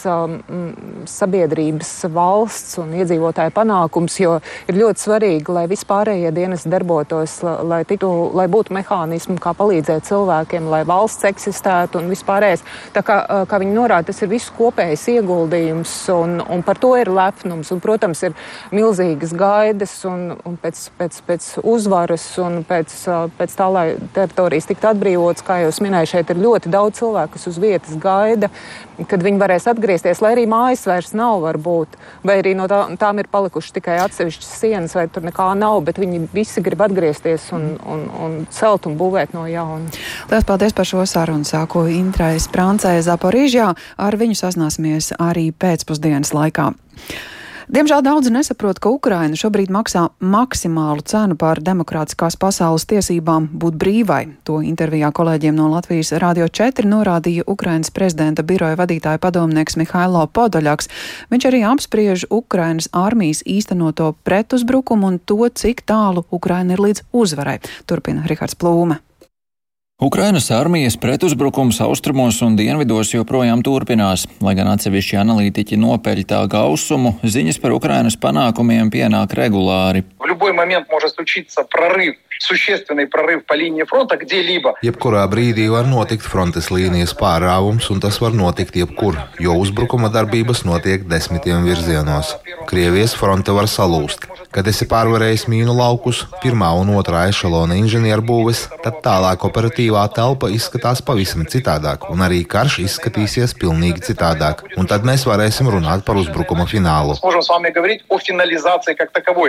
sabiedrības 1.10 1.94
valsts 2.14 2.78
un 2.84 2.94
iedzīvotāju 3.00 3.56
panākums, 3.56 4.20
jo 4.22 4.36
ir 4.70 4.78
ļoti 4.78 5.06
svarīgi, 5.08 5.58
lai 5.58 5.66
vispārējie 5.74 6.36
dienas 6.38 6.68
darbotos, 6.70 7.40
lai, 7.42 7.82
tiktu, 7.90 8.12
lai 8.38 8.46
būtu 8.46 8.78
mehānismi, 8.78 9.40
kā 9.42 9.56
palīdzēt 9.58 10.06
cilvēkiem, 10.12 10.70
lai 10.70 10.84
valsts 10.86 11.26
eksistētu 11.32 12.04
un 12.04 12.14
vispārējais. 12.14 12.66
Tā 12.94 13.02
kā, 13.02 13.18
kā 13.50 13.62
viņi 13.66 13.74
norāda, 13.74 14.12
tas 14.12 14.22
ir 14.22 14.30
visu 14.36 14.54
kopējs 14.62 15.10
ieguldījums 15.18 15.98
un, 16.14 16.38
un 16.46 16.62
par 16.62 16.78
to 16.78 16.94
ir 17.02 17.10
lepnums. 17.10 17.74
Un, 17.74 17.82
protams, 17.82 18.22
ir 18.30 18.38
milzīgas 18.76 19.34
gaidas 19.38 19.94
un, 20.10 20.34
un 20.48 20.58
pēc, 20.62 20.82
pēc, 21.00 21.20
pēc 21.28 21.48
uzvaras 21.64 22.26
un 22.44 22.62
pēc, 22.68 22.94
pēc 23.38 23.56
tā, 23.58 23.70
lai 23.72 23.86
teritorijas 24.16 24.70
tiktu 24.70 24.92
atbrīvotas, 24.92 25.46
kā 25.48 25.62
jau 25.64 25.72
minēju, 25.86 26.12
šeit 26.14 26.34
ir 26.34 26.42
ļoti 26.42 26.74
daudz 26.74 27.02
cilvēku, 27.02 27.36
kas 27.38 27.48
uz 27.52 27.60
vietas 27.62 27.98
gaida, 28.02 28.50
kad 29.10 29.24
viņi 29.24 29.42
varēs 29.42 29.68
atgriezties, 29.70 30.22
lai 30.26 30.34
arī 30.36 30.48
mājas 30.50 30.88
vairs 30.90 31.14
nav 31.18 31.42
varbūt, 31.46 31.98
vai 32.26 32.40
arī 32.42 32.56
no 32.58 32.66
tā, 32.72 32.82
tām 33.00 33.22
ir 33.22 33.30
palikušas 33.32 33.76
tikai 33.78 34.00
atsevišķas 34.06 34.52
sienas, 34.64 34.98
vai 34.98 35.06
tur 35.12 35.28
nekā 35.28 35.52
nav, 35.60 35.80
bet 35.88 36.02
viņi 36.02 36.26
visi 36.34 36.64
grib 36.66 36.82
atgriezties 36.88 37.50
un, 37.56 37.70
un, 37.86 38.04
un 38.26 38.38
celt 38.54 38.90
un 38.90 38.98
būvēt 39.00 39.36
no 39.38 39.46
jauna. 39.50 39.94
Lielas 40.32 40.48
paldies 40.48 40.76
par 40.78 40.90
šo 40.90 41.06
sarunu. 41.08 41.48
Sāko 41.48 41.86
Intrais 41.92 42.50
Prancē 42.52 42.98
Zaporīžjā. 43.06 43.72
Ar 44.02 44.18
viņu 44.20 44.38
sazināsimies 44.40 45.14
arī 45.22 45.50
pēcpusdienas 45.56 46.34
laikā. 46.36 46.72
Diemžēl 47.68 48.00
daudzi 48.00 48.32
nesaprot, 48.32 48.78
ka 48.80 48.88
Ukraina 48.96 49.36
šobrīd 49.36 49.68
maksā 49.76 50.06
maksimālu 50.24 51.04
cenu 51.04 51.36
par 51.36 51.60
demokrātiskās 51.60 52.38
pasaules 52.40 52.86
tiesībām 52.88 53.50
būt 53.52 53.76
brīvai. 53.76 54.22
To 54.48 54.62
intervijā 54.64 55.10
kolēģiem 55.12 55.58
no 55.58 55.66
Latvijas 55.74 56.14
Rādio 56.16 56.48
4 56.48 56.88
norādīja 56.88 57.44
Ukrainas 57.44 57.92
prezidenta 57.92 58.46
biroja 58.48 58.80
vadītāja 58.80 59.20
padomnieks 59.20 59.76
Mihailo 59.82 60.22
Podoļaks. 60.32 60.88
Viņš 61.28 61.48
arī 61.52 61.60
apspriež 61.68 62.24
Ukrainas 62.32 62.88
armijas 62.96 63.44
īstenoto 63.44 64.14
pretuzbrukumu 64.24 65.12
un 65.12 65.20
to, 65.20 65.44
cik 65.52 65.84
tālu 65.84 66.24
Ukraina 66.32 66.78
ir 66.78 66.86
līdz 66.88 67.04
uzvarai. 67.12 67.60
Turpina 67.84 68.24
Rihards 68.32 68.56
Plūme. 68.56 69.02
Ukrainas 70.02 70.52
armijas 70.52 70.96
pretuzbrukums 70.98 71.82
austrumos 71.82 72.38
un 72.46 72.54
dienvidos 72.54 73.16
joprojām 73.16 73.64
turpinās, 73.66 74.28
lai 74.46 74.54
gan 74.54 74.70
atsevišķi 74.70 75.18
analītiķi 75.18 75.80
nopeļ 75.82 76.22
tā 76.30 76.44
gausumu, 76.54 77.16
ziņas 77.26 77.58
par 77.64 77.74
Ukrainas 77.74 78.14
panākumiem 78.22 78.92
pienāk 78.94 79.34
regulāri. 79.40 80.04
Jebkurā 84.86 85.26
brīdī 85.34 85.66
var 85.74 85.90
notikt 85.90 86.30
frontes 86.30 86.70
līnijas 86.70 87.18
pārāvums, 87.18 87.90
un 87.90 88.06
tas 88.06 88.22
var 88.22 88.38
notikt 88.38 88.78
jebkur, 88.78 89.18
jo 89.42 89.58
uzbrukuma 89.66 90.14
darbības 90.14 90.62
notiek 90.70 91.10
desmitiem 91.10 91.66
virzienos. 91.66 92.36
Krievijas 92.70 93.18
fronte 93.18 93.58
var 93.58 93.66
salūst, 93.66 94.30
Kad 94.58 94.70
esi 94.70 94.88
pārvarējis 94.90 95.48
mīnu 95.52 95.74
laukus, 95.78 96.24
pirmā 96.44 96.70
un 96.78 96.94
otrā 96.98 97.26
ešalona 97.32 97.78
inženierbūves, 97.82 98.64
tad 98.86 99.02
tālāk 99.06 99.46
operatīvā 99.50 100.06
telpa 100.14 100.52
izskatās 100.54 101.02
pavisam 101.06 101.46
citādāk, 101.50 102.10
un 102.14 102.22
arī 102.26 102.44
karš 102.46 102.80
izskatīsies 102.86 103.58
pilnīgi 103.58 104.06
citādāk. 104.12 104.66
Un 104.78 104.90
tad 104.90 105.08
mēs 105.08 105.26
varēsim 105.30 105.70
runāt 105.74 106.06
par 106.06 106.22
uzbrukuma 106.22 106.68
finālu. 106.70 107.18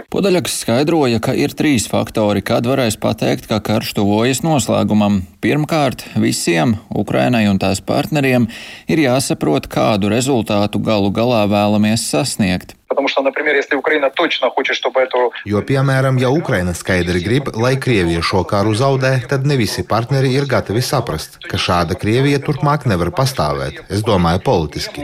Podaļaks 0.08 0.58
skaidroja, 0.64 1.20
ka 1.20 1.36
ir 1.36 1.56
trīs 1.56 1.88
faktori, 1.90 2.44
kad 2.44 2.68
var 2.68 2.78
varēs 2.78 2.94
pateikt, 3.02 3.48
ka 3.50 3.58
karš 3.58 3.96
tuvojas 3.98 4.44
noslēgumam. 4.46 5.24
Pirmkārt, 5.42 6.04
visiem 6.22 6.76
Ukrainai 6.94 7.48
un 7.50 7.58
tās 7.58 7.82
partneriem 7.82 8.46
ir 8.86 9.02
jāsaprot, 9.02 9.66
kādu 9.66 10.12
rezultātu 10.12 10.78
galu 10.78 11.10
galā 11.14 11.42
vēlamies 11.50 12.06
sasniegt. 12.12 12.77
Потому 12.97 13.07
что, 13.07 13.23
например, 13.23 13.55
если 13.55 13.75
Украина 13.75 14.09
точно 14.09 14.49
хочет, 14.49 14.75
чтобы 14.75 15.01
эту... 15.01 15.31
Jo, 15.45 15.61
piemēram, 15.65 16.19
ja 16.21 16.29
Ukraina 16.29 16.73
skaidri 16.77 17.23
grib, 17.25 17.49
lai 17.57 17.73
Krievija 17.81 18.21
šo 18.21 18.43
karu 18.45 18.75
zaudē, 18.77 19.17
tad 19.27 19.47
ne 19.49 19.57
visi 19.57 19.81
partneri 19.81 20.29
ir 20.29 20.45
gatavi 20.45 20.81
saprast, 20.85 21.39
ka 21.49 21.57
šāda 21.57 21.97
Krievija 21.97 22.37
turpmāk 22.37 22.85
nevar 22.85 23.09
pastāvēt. 23.09 23.81
Es 23.89 24.03
domāju, 24.05 24.43
politiski. 24.45 25.01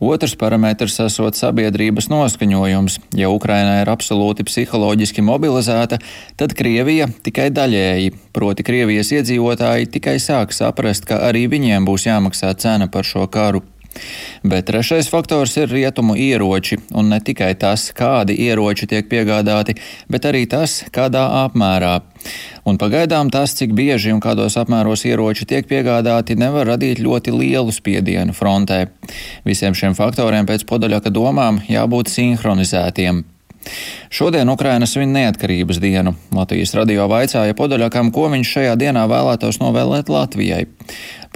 Otrs 0.00 0.34
parametrs 0.34 0.98
esot 1.06 1.38
sabiedrības 1.38 2.10
noskaņojums. 2.10 2.98
Ja 3.14 3.30
Ukraina 3.30 3.76
ir 3.84 3.92
absolūti 3.92 4.46
psiholoģiski 4.50 5.22
mobilizēta, 5.22 6.00
tad 6.34 6.56
Krievija 6.58 7.06
tikai 7.22 7.52
daļēji, 7.54 8.10
proti 8.34 8.66
Krievijas 8.66 9.14
iedzīvotāji 9.14 9.92
tikai 9.94 10.18
sāk 10.18 10.50
saprast, 10.50 11.06
ka 11.06 11.22
arī 11.28 11.46
viņiem 11.54 11.86
būs 11.86 12.08
jāmaksā 12.10 12.50
cena 12.58 12.90
par 12.90 13.06
šo 13.06 13.28
karu. 13.30 13.62
Bet 14.43 14.69
trešais 14.69 15.09
faktors 15.11 15.55
ir 15.57 15.71
rietumu 15.71 16.15
ieroči, 16.15 16.77
un 16.95 17.09
ne 17.11 17.19
tikai 17.19 17.51
tas, 17.59 17.89
kādi 17.95 18.37
ieroči 18.45 18.87
tiek 18.87 19.09
piegādāti, 19.11 19.75
bet 20.07 20.27
arī 20.29 20.45
tas, 20.49 20.83
kādā 20.95 21.25
apmērā. 21.43 21.95
Un 22.69 22.77
pagaidām 22.79 23.31
tas, 23.33 23.55
cik 23.57 23.73
bieži 23.75 24.13
un 24.13 24.21
kādos 24.23 24.55
apmēros 24.61 25.05
ieroči 25.09 25.47
tiek 25.49 25.67
piegādāti, 25.67 26.37
nevar 26.39 26.69
radīt 26.75 27.01
ļoti 27.03 27.33
lielu 27.35 27.73
spiedienu 27.73 28.35
frontē. 28.35 28.85
Visiem 29.47 29.75
šiem 29.75 29.97
faktoriem 29.97 30.47
pēc 30.47 30.67
podaļaka 30.69 31.11
domām 31.15 31.63
jābūt 31.67 32.13
sinhronizētiem. 32.13 33.25
Šodien 34.09 34.49
Ukraina 34.49 34.87
svin 34.87 35.11
neatkarības 35.13 35.79
dienu. 35.83 36.15
Latvijas 36.33 36.73
radio 36.73 37.05
vaicāja 37.11 37.53
Podaļakam, 37.57 38.11
ko 38.15 38.29
viņš 38.31 38.53
šajā 38.55 38.75
dienā 38.79 39.03
vēlētos 39.11 39.59
novēlēt 39.61 40.09
Latvijai. 40.09 40.63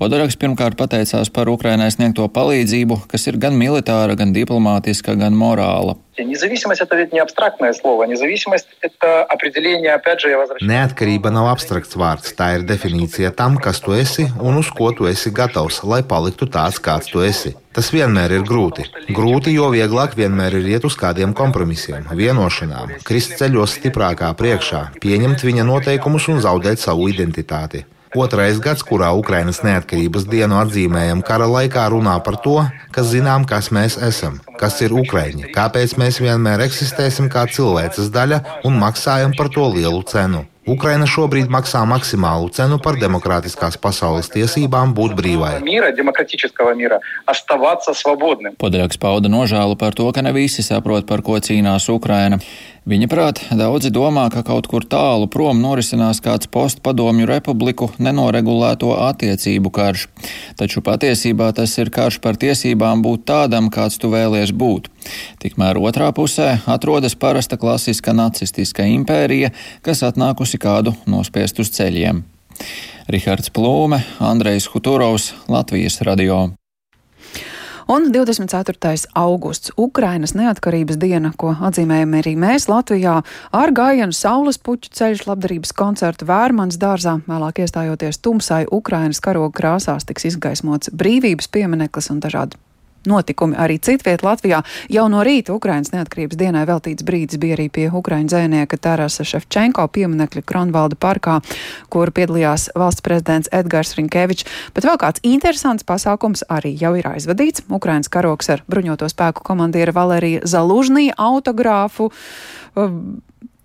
Podoraks 0.03 0.35
pirmkārt 0.35 0.75
pateicās 0.75 1.29
par 1.31 1.47
Ukrainai 1.47 1.85
sniegto 1.93 2.25
palīdzību, 2.35 2.97
kas 3.07 3.23
ir 3.31 3.37
gan 3.39 3.53
militāra, 3.55 4.17
gan 4.19 4.33
diplomātiska, 4.35 5.13
gan 5.15 5.31
morāla. 5.39 5.93
Neatkarība 10.73 11.31
nav 11.31 11.47
abstrakts 11.53 11.95
vārds, 11.95 12.35
tā 12.35 12.49
ir 12.57 12.67
definīcija 12.67 13.31
tam, 13.39 13.55
kas 13.63 13.79
tu 13.85 13.95
esi 13.95 14.27
un 14.43 14.59
uz 14.59 14.73
ko 14.75 14.91
tu 14.91 15.07
esi 15.07 15.31
gatavs, 15.31 15.79
lai 15.87 16.01
paliktu 16.03 16.49
tāds, 16.51 16.83
kāds 16.83 17.07
tu 17.13 17.23
esi. 17.23 17.53
Tas 17.71 17.93
vienmēr 17.95 18.35
ir 18.41 18.43
grūti. 18.51 18.89
Grūti, 19.15 19.55
jo 19.55 19.71
vieglāk 19.71 20.19
vienmēr 20.19 20.59
ir 20.59 20.67
iet 20.75 20.83
uz 20.83 20.99
kādiem 20.99 21.31
kompromisiem, 21.31 22.11
vienošanām, 22.11 22.99
krist 23.07 23.39
ceļos 23.39 23.79
stiprākā 23.79 24.35
priekšā, 24.35 24.85
pieņemt 24.99 25.47
viņa 25.47 25.65
noteikumus 25.71 26.27
un 26.35 26.43
zaudēt 26.43 26.83
savu 26.83 27.07
identitāti. 27.15 27.85
Otrais 28.13 28.59
gads, 28.61 28.83
kurā 28.85 29.07
Ukrainas 29.17 29.63
neatkarības 29.65 30.27
dienu 30.29 30.59
atzīmējam 30.61 31.23
kara 31.25 31.47
laikā, 31.49 31.87
runā 31.89 32.13
par 32.21 32.37
to, 32.45 32.59
ka 32.93 33.01
zinām, 33.01 33.47
kas 33.49 33.71
mēs 33.73 33.97
esam, 33.97 34.37
kas 34.61 34.77
ir 34.85 34.93
Ukraiņi, 34.93 35.49
kāpēc 35.55 35.97
mēs 35.97 36.21
vienmēr 36.21 36.61
eksistēsim 36.67 37.31
kā 37.33 37.47
cilvēces 37.49 38.13
daļa 38.13 38.43
un 38.69 38.77
maksājam 38.77 39.33
par 39.33 39.49
to 39.49 39.65
lielu 39.73 40.03
cenu. 40.05 40.45
Ukraina 40.63 41.03
šobrīd 41.03 41.49
maksā 41.51 41.81
maksimālu 41.83 42.47
cenu 42.55 42.77
par 42.79 42.95
demokrātiskās 42.95 43.75
pasaules 43.83 44.29
tiesībām 44.31 44.93
būt 44.95 45.17
brīvai. 45.17 45.57
Podrāks 48.61 49.01
pauda 49.01 49.31
nožēlu 49.33 49.75
par 49.75 49.97
to, 49.97 50.07
ka 50.15 50.23
ne 50.23 50.31
visi 50.31 50.63
saprot, 50.63 51.03
par 51.09 51.25
ko 51.25 51.35
cīnās 51.35 51.89
Ukraina. 51.91 52.39
Viņa 52.83 53.07
prāt, 53.07 53.39
daudzi 53.55 53.87
domā, 53.95 54.25
ka 54.27 54.41
kaut 54.43 54.65
kur 54.67 54.83
tālu 54.83 55.29
prom 55.31 55.61
norisinās 55.63 56.19
kāds 56.23 56.49
postpadomju 56.51 57.23
republiku 57.29 57.87
nenoregulēto 57.95 58.89
attiecību 59.05 59.71
karš. 59.71 60.09
Taču 60.59 60.83
patiesībā 60.83 61.53
tas 61.55 61.77
ir 61.79 61.93
karš 61.95 62.19
par 62.23 62.35
tiesībām 62.41 62.99
būt 63.05 63.23
tādam, 63.29 63.69
kāds 63.71 63.95
tu 64.01 64.11
vēlies 64.11 64.51
būt. 64.51 64.89
Tikmēr 65.39 65.79
otrā 65.79 66.09
pusē 66.11 66.57
atrodas 66.67 67.15
parasta 67.15 67.55
klasiska 67.61 68.11
nacistiska 68.11 68.83
impērija, 68.97 69.53
kas 69.81 70.03
atnākusi 70.03 70.59
kādu 70.59 70.91
nospiest 71.07 71.63
uz 71.63 71.71
ceļiem. 71.77 72.19
Rihards 73.07 73.47
Plūme, 73.55 74.01
Andrejs 74.19 74.67
Huturovs, 74.75 75.31
Latvijas 75.47 76.01
radio. 76.03 76.49
Un 77.87 78.11
24. 78.11 79.07
augusts- 79.13 79.71
Ukrainas 79.87 80.33
neatkarības 80.33 80.97
diena, 80.97 81.33
ko 81.37 81.55
atzīmējam 81.59 82.15
arī 82.19 82.35
mēs 82.39 82.69
Latvijā 82.71 83.23
ar 83.51 83.71
gājienu 83.71 84.13
Saules 84.13 84.57
puķu 84.57 84.89
ceļš 84.89 85.25
labdarības 85.27 85.73
koncertu 85.73 86.25
Vērmans 86.25 86.77
dārzā. 86.77 87.21
Vēlāk 87.27 87.59
iestājoties 87.65 88.21
tumsai 88.21 88.65
Ukrainas 88.71 89.19
karoga 89.19 89.51
krāsās 89.59 90.05
tiks 90.05 90.25
izgaismots 90.25 90.89
brīvības 90.89 91.51
piemineklis 91.51 92.09
un 92.09 92.19
dažādi 92.19 92.55
notikumi 93.09 93.57
arī 93.59 93.79
citviet 93.83 94.23
Latvijā. 94.23 94.61
Jau 94.91 95.05
no 95.11 95.23
rīta 95.25 95.53
Ukrainas 95.55 95.93
neatkarības 95.93 96.39
dienai 96.39 96.65
veltīts 96.69 97.05
brīdis 97.05 97.39
bija 97.41 97.57
arī 97.57 97.69
pie 97.73 97.89
Ukraiņu 97.91 98.31
dzēnieka 98.31 98.79
Tarasa 98.81 99.25
Šefčenko 99.27 99.87
pieminekļa 99.93 100.45
Kronvalda 100.47 100.99
parkā, 100.99 101.39
kur 101.93 102.11
piedalījās 102.15 102.69
valsts 102.79 103.03
prezidents 103.05 103.51
Edgars 103.51 103.95
Rinkevičs. 103.97 104.47
Bet 104.75 104.87
vēl 104.87 104.99
kāds 105.01 105.23
interesants 105.23 105.85
pasākums 105.87 106.45
arī 106.49 106.73
jau 106.79 106.95
ir 106.99 107.09
aizvadīts. 107.11 107.67
Ukrainas 107.73 108.11
karoks 108.13 108.51
ar 108.53 108.63
bruņoto 108.69 109.09
spēku 109.11 109.45
komandiera 109.45 109.95
Valērija 109.95 110.47
Zalužnī 110.49 111.11
autogrāfu. 111.17 112.11
Um, 112.73 113.21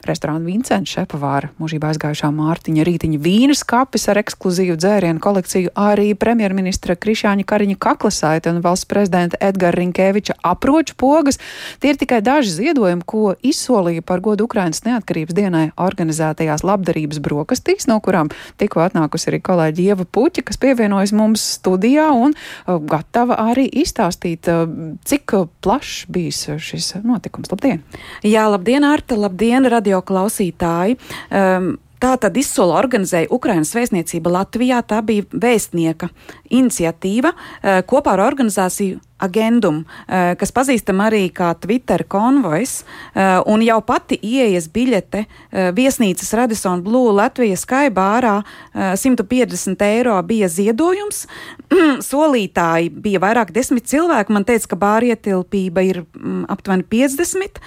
restorāna 0.07 0.47
Vincents 0.47 0.93
Šepavāra 0.93 1.51
mūžībā 1.59 1.91
aizgājušā 1.93 2.31
Mārtiņa 2.35 2.85
Rītiņa 2.87 3.19
vīnas 3.23 3.65
kapis 3.67 4.07
ar 4.11 4.21
ekskluzīvu 4.21 4.77
dzērienu 4.79 5.23
kolekciju, 5.23 5.73
arī 5.79 6.13
premjerministra 6.19 6.97
Krišāņa 6.99 7.47
Kariņa 7.49 7.79
Kaklasaita 7.83 8.53
un 8.53 8.61
valsts 8.65 8.89
prezidenta 8.91 9.41
Edgara 9.43 9.79
Rinkēviča 9.81 10.39
aproču 10.47 10.95
pogas. 10.99 11.41
Tie 11.83 11.93
ir 11.93 11.99
tikai 12.01 12.21
daži 12.25 12.55
ziedojumi, 12.55 13.07
ko 13.09 13.35
izsolīja 13.43 14.05
par 14.07 14.23
godu 14.25 14.47
Ukrainas 14.47 14.85
neatkarības 14.87 15.37
dienai 15.37 15.65
organizētajās 15.77 16.65
labdarības 16.67 17.21
brokastīs, 17.25 17.89
no 17.91 17.99
kurām 18.05 18.31
tikko 18.61 18.85
atnākusi 18.87 19.33
arī 19.33 19.43
kolēģi 19.45 19.89
Ieva 19.91 20.07
Puķa, 20.07 20.47
kas 20.47 20.61
pievienojas 20.63 21.15
mums 21.17 21.45
studijā 21.59 22.09
un 22.15 22.37
uh, 22.37 22.79
gatava 22.79 23.41
arī 23.51 23.67
izstāstīt, 23.83 24.47
uh, 24.53 24.69
cik 25.09 25.35
plašs 25.65 26.07
bijis 26.13 26.45
šis 26.63 26.93
notikums. 27.05 27.51
Labdien! 27.53 27.83
Jā, 28.27 28.47
labdien, 28.53 28.87
Arta! 28.87 29.19
Labdien, 29.19 29.67
radio! 29.69 29.88
Radio 29.89 30.03
klausītāji. 30.05 30.99
Um, 31.31 31.77
Tā 31.99 32.13
tad 32.15 32.37
izsola 32.39 32.77
organizēja 32.79 33.27
Ukrainas 33.35 33.73
vēstniecība 33.75 34.31
Latvijā. 34.31 34.77
Tā 34.87 35.01
bija 35.03 35.25
vēstnieka 35.35 36.07
iniciatīva 36.55 37.33
uh, 37.35 37.81
kopā 37.91 38.13
ar 38.15 38.23
organizāciju 38.23 39.01
Agendum, 39.19 39.83
eh, 40.07 40.37
kas 40.39 40.53
pazīstam 40.55 41.01
arī 41.03 41.25
kā 41.35 41.51
Twitter 41.59 42.05
konvojs, 42.07 42.85
eh, 43.15 43.43
un 43.51 43.61
jau 43.67 43.81
pati 43.83 44.15
ieejas 44.23 44.69
biļete 44.71 45.25
eh, 45.25 45.73
viesnīcas 45.75 46.31
Radisson 46.39 46.85
Blue 46.87 47.11
Latvijas 47.13 47.65
skaibārā 47.67 48.45
150 48.75 49.83
eiro 49.83 50.15
bija 50.23 50.47
ziedojums. 50.47 51.27
Solītāji 52.11 52.93
bija 52.95 53.19
vairāk 53.19 53.51
desmit 53.53 53.89
cilvēki. 53.91 54.31
Man 54.31 54.47
teica, 54.47 54.69
ka 54.71 54.79
bārietilpība 54.79 55.83
ir 55.83 56.05
mm, 56.05 56.45
aptuveni 56.53 56.87
50, 56.87 57.59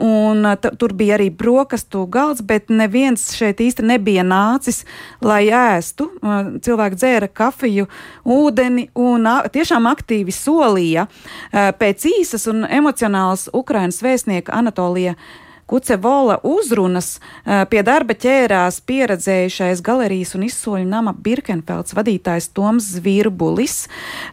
un 0.00 0.48
tur 0.80 0.94
bija 0.96 1.18
arī 1.18 1.28
brokastu 1.28 2.06
galds, 2.06 2.40
bet 2.40 2.72
neviens 2.72 3.28
šeit 3.36 3.60
īsti 3.60 3.84
nebija 3.84 4.24
nācis, 4.24 4.86
lai 5.20 5.44
ēstu. 5.52 6.08
Cilvēki 6.64 6.98
dzēra 6.98 7.28
kafiju, 7.28 7.88
ūdeni 8.24 8.88
un 8.96 9.28
tiešām 9.52 9.90
aktīvi 9.92 10.32
solīja 10.32 10.61
solīja 10.62 11.06
pēc 11.52 12.06
īsas 12.12 12.46
un 12.50 12.66
emocionālas 12.68 13.48
Ukrainas 13.52 14.02
vēstnieka 14.04 14.54
Anatolija 14.54 15.16
Kucevola 15.72 16.34
uzrunas 16.44 17.14
pie 17.72 17.80
darba 17.80 18.12
ķērās 18.12 18.82
pieredzējušais 18.84 19.80
galerijas 19.80 20.34
un 20.36 20.42
izsoļu 20.44 20.84
nama 20.84 21.14
Birkenfelds 21.16 21.94
vadītājs 21.96 22.50
Toms 22.52 22.90
Zvirbulis. 22.98 23.86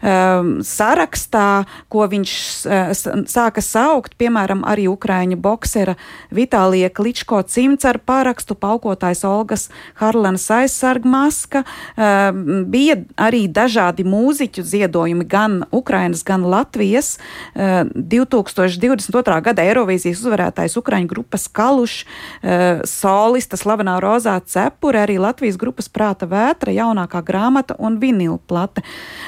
Sarakstā, 0.03 1.45
ko 1.87 2.03
viņš 2.11 2.33
sāka 3.31 3.63
saukt, 3.63 4.17
piemēram, 4.19 4.65
arī 4.67 4.89
ukraiņu 4.91 5.37
boksera 5.39 5.95
Vitālija 6.35 6.89
Kličko 6.91 7.39
cimts 7.47 7.87
ar 7.87 8.01
parakstu, 8.03 8.59
paukotājs 8.59 9.23
Olgas 9.23 9.69
Harlanas 10.01 10.49
aizsargmaska, 10.57 11.63
bija 12.67 12.99
arī 13.15 13.45
dažādi 13.47 14.03
mūziķu 14.03 14.67
ziedojumi 14.73 15.23
gan 15.23 15.61
Ukrainas, 15.71 16.27
gan 16.27 16.43
Latvijas. 16.43 17.15
2022. 17.55 19.39
gada 19.47 19.69
Eirovīzijas 19.71 20.19
uzvarētājs 20.19 20.75
Ukraiņu 20.83 21.07
grupas 21.15 21.28
grupas 21.29 21.47
Kalušs, 21.47 22.05
uh, 22.41 22.81
solista 22.83 23.57
slavenā 23.57 23.99
Rozā 24.01 24.39
Cepure, 24.45 25.03
arī 25.05 25.19
Latvijas 25.21 25.57
grupas 25.61 25.89
Prāta 25.89 26.25
vētra, 26.25 26.73
jaunākā 26.73 27.21
grāmata 27.21 27.75
un 27.77 27.99
vinila 27.99 28.39
plate. 28.47 28.81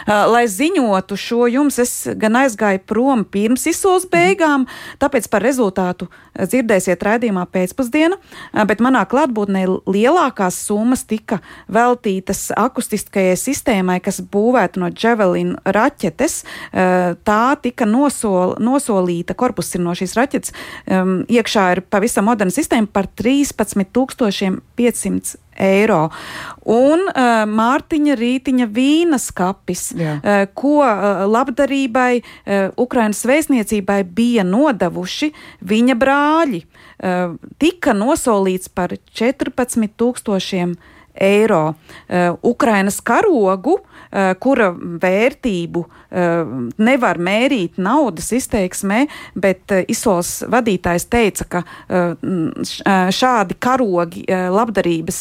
Uh, 0.07 0.25
lai 0.25 0.47
ziņotu 0.47 1.15
šo 1.15 1.45
jums, 1.47 1.77
es 1.77 2.09
gan 2.17 2.33
aizgāju 2.41 2.81
prom 2.89 3.23
pirms 3.23 3.67
izsoles 3.69 4.07
beigām, 4.09 4.65
tāpēc 4.97 5.29
par 5.29 5.45
rezultātu 5.45 6.09
dzirdēsiet 6.33 7.03
raidījumā 7.03 7.45
pēcpusdienā, 7.51 8.17
bet 8.65 8.81
manā 8.81 9.03
klātbūtnē 9.05 9.65
lielākās 9.85 10.57
summas 10.65 11.03
tika 11.05 11.41
veltītas 11.69 12.49
akustiskajai 12.55 13.35
sistēmai, 13.37 13.99
kas 14.01 14.21
būvēta 14.23 14.81
no 14.81 14.89
Javelin 14.89 15.57
raķetes. 15.65 16.41
Tā 16.71 17.41
tika 17.61 17.85
nosol, 17.85 18.55
nosolīta, 18.63 19.35
korpus 19.35 19.73
ir 19.75 19.83
no 19.83 19.93
šīs 19.97 20.15
raķetes, 20.17 20.55
um, 20.87 21.21
iekšā 21.27 21.65
ir 21.75 21.80
pavisam 21.89 22.25
moderna 22.29 22.53
sistēma 22.53 22.87
par 22.91 23.07
13,500 23.17 25.37
eiro. 25.61 26.09
Un 26.71 26.99
uh, 27.07 27.13
Mārtiņa 27.49 28.15
Rītiņa 28.17 28.67
vīnas 28.71 29.31
kapis, 29.35 29.91
Jā. 29.97 30.19
uh, 30.19 30.23
ko 30.57 30.79
uh, 30.83 31.25
labdarībai 31.29 32.21
uh, 32.21 32.25
Ukrainas 32.81 33.25
vēstniecībai 33.27 34.03
bija 34.07 34.43
nodevuši 34.47 35.31
viņa 35.67 35.95
brāļi, 36.01 36.61
uh, 36.63 37.35
tika 37.61 37.91
nosolīts 37.97 38.69
par 38.73 38.89
14,000 39.13 40.57
eiro. 40.57 40.75
Uh, 41.11 42.37
Ukrainas 42.43 43.01
karogu 43.03 43.79
Eh, 44.11 44.33
kura 44.43 44.73
vērtību 44.75 45.81
eh, 45.87 46.49
nevar 46.83 47.15
mērīt 47.23 47.77
naudas 47.79 48.27
izteiksmē, 48.35 49.05
bet 49.39 49.71
eh, 49.71 49.85
izsoles 49.91 50.41
vadītājs 50.51 51.05
teica, 51.11 51.47
ka 51.47 51.61
šādi 53.15 53.55
karogi 53.61 54.23
labdarības 54.27 55.19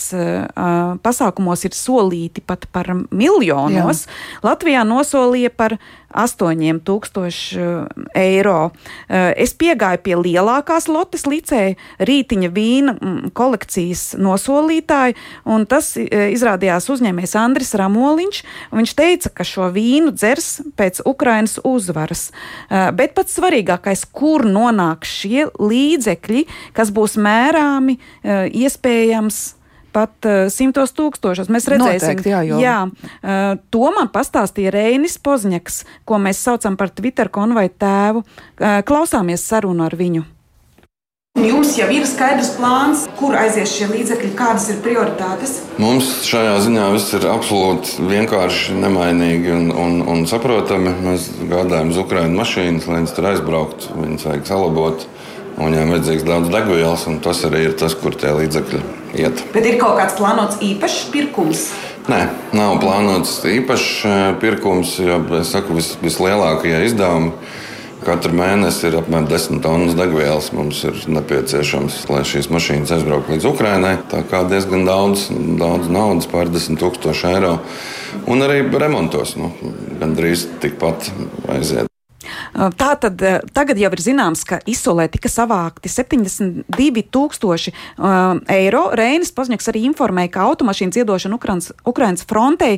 pasākumos 1.05 1.63
ir 1.67 1.75
solīti 1.77 2.43
pat 2.47 2.67
par 2.73 2.91
miljonos. 2.95 4.05
Jā. 4.07 4.41
Latvijā 4.47 4.83
nosolīja 4.87 5.53
par 5.55 5.77
8000 6.15 7.87
eiro. 8.19 8.71
Es 9.09 9.55
piegāju 9.59 10.03
pie 10.05 10.17
lielākās 10.19 10.89
lotes 10.91 11.27
licēja 11.29 11.77
rītiņa 12.07 12.51
vīna 12.55 12.95
mm, 12.97 13.31
kolekcijas 13.37 14.15
nosolītāja, 14.21 15.17
un 15.45 15.67
tas 15.71 15.93
izrādījās 16.01 16.91
uzņēmējs 16.93 17.37
Andris 17.41 17.75
Ramoliņš. 17.79 18.43
Viņš 18.75 18.97
teica, 18.99 19.33
ka 19.35 19.47
šo 19.47 19.71
vīnu 19.75 20.15
dzers 20.17 20.51
pēc 20.79 21.03
Ukrainas 21.09 21.59
uzvaras. 21.67 22.29
Bet 22.69 23.15
pats 23.19 23.39
svarīgākais, 23.39 24.07
kur 24.11 24.47
nonāks 24.49 25.21
šie 25.23 25.49
līdzekļi, 25.61 26.47
kas 26.77 26.93
būs 26.95 27.17
mērāmi, 27.21 27.99
iespējams 28.25 29.60
pat 29.95 30.29
uh, 30.29 30.41
simtos 30.53 30.95
tūkstošos. 30.97 31.53
Mēs 31.53 31.69
redzēsim, 31.71 32.17
Noteikti, 32.17 32.33
jā, 32.33 32.43
jo. 32.49 32.59
jā 32.63 32.79
uh, 32.87 33.61
to 33.73 33.93
man 33.97 34.11
pastāstīja 34.15 34.75
Reinis 34.75 35.19
Pozņaks, 35.23 35.85
ko 36.09 36.21
mēs 36.23 36.43
saucam 36.43 36.79
par 36.81 36.93
Twitter 36.95 37.33
konvoju 37.33 37.73
tēvu. 37.81 38.25
Uh, 38.25 38.81
klausāmies 38.87 39.47
sarunu 39.47 39.87
ar 39.87 39.99
viņu. 39.99 40.27
Jums 41.39 41.77
jau 41.79 41.87
ir 41.95 42.03
skaidrs 42.11 42.49
plāns, 42.57 43.05
kur 43.15 43.37
aizies 43.39 43.71
šie 43.71 43.87
līdzekļi, 43.87 44.33
kādas 44.35 44.65
ir 44.73 44.81
prioritātes? 44.83 45.53
Mums 45.79 46.09
šajā 46.27 46.57
ziņā 46.65 46.89
viss 46.91 47.15
ir 47.15 47.27
absolūti 47.31 48.03
vienkārši, 48.11 48.75
nemainīgi 48.83 49.53
un, 49.55 49.69
un, 49.71 49.95
un 50.11 50.27
saprotami. 50.27 50.91
Mēs 51.07 51.29
gādājam 51.53 51.95
uz 51.95 52.01
Ukraiņu 52.03 52.35
mašīnas, 52.35 52.89
lai 52.91 52.99
viņas 52.99 53.15
tur 53.15 53.31
aizbrauktu. 53.31 53.95
Viņas 54.03 54.27
vajag 54.27 54.51
salabot. 54.51 55.07
Un 55.61 55.69
viņiem 55.69 55.95
vajadzīgs 55.95 56.27
daudz 56.27 56.51
degvielas, 56.53 57.07
un 57.11 57.21
tas 57.25 57.45
arī 57.49 57.67
ir 57.69 57.77
tas, 57.79 57.95
kur 57.99 58.17
tie 58.17 58.33
līdzekļi 58.37 58.83
iet. 59.21 59.45
Bet 59.55 59.69
ir 59.69 59.79
kaut 59.81 59.99
kāds 60.01 60.17
plānots 60.19 60.61
īpašs 60.65 61.01
pirkums? 61.13 61.69
Nē, 62.11 62.21
nav 62.57 62.79
plānots 62.83 63.43
īpašs 63.47 63.89
eh, 64.09 64.21
pirkums, 64.41 64.97
jo 65.05 65.21
saku, 65.47 65.77
vis, 65.77 65.93
vislielākie 66.03 66.79
izdevumi. 66.89 67.35
Katru 68.01 68.33
mēnesi 68.33 68.87
ir 68.89 68.95
apmēram 68.97 69.27
10 69.29 69.61
tonnas 69.61 69.97
degvielas. 69.99 70.49
Mums 70.57 70.79
ir 70.89 71.03
nepieciešams, 71.13 71.99
lai 72.09 72.23
šīs 72.25 72.49
mašīnas 72.49 72.95
aizbrauktu 72.97 73.35
līdz 73.35 73.49
Ukrajinai. 73.51 73.93
Tā 74.09 74.23
kā 74.31 74.41
diezgan 74.49 74.89
daudz, 74.89 75.27
daudz 75.61 75.93
naudas, 75.93 76.31
pārdesmit 76.33 76.81
tūkstoši 76.81 77.29
eiro. 77.35 77.59
Un 78.25 78.49
arī 78.49 78.65
remontos 78.73 79.37
nu, 79.37 79.53
gandrīz 80.01 80.49
tikpat 80.65 81.13
aiziet. 81.53 81.90
Tā 82.55 82.95
tad 82.99 83.21
tagad 83.55 83.79
jau 83.79 83.91
ir 83.95 84.01
zināms, 84.03 84.43
ka 84.47 84.59
izsolē 84.69 85.09
tika 85.13 85.29
savākti 85.31 85.89
72 85.91 87.03
tūkstoši 87.15 87.73
uh, 87.73 87.77
eiro. 88.51 88.91
Reinis 88.99 89.31
Pozņaks 89.37 89.69
arī 89.71 89.81
informēja, 89.87 90.33
ka 90.35 90.47
automašīnas 90.51 90.97
iedošana 91.03 91.35
Ukrainas, 91.39 91.67
Ukrainas 91.87 92.23
frontei 92.29 92.75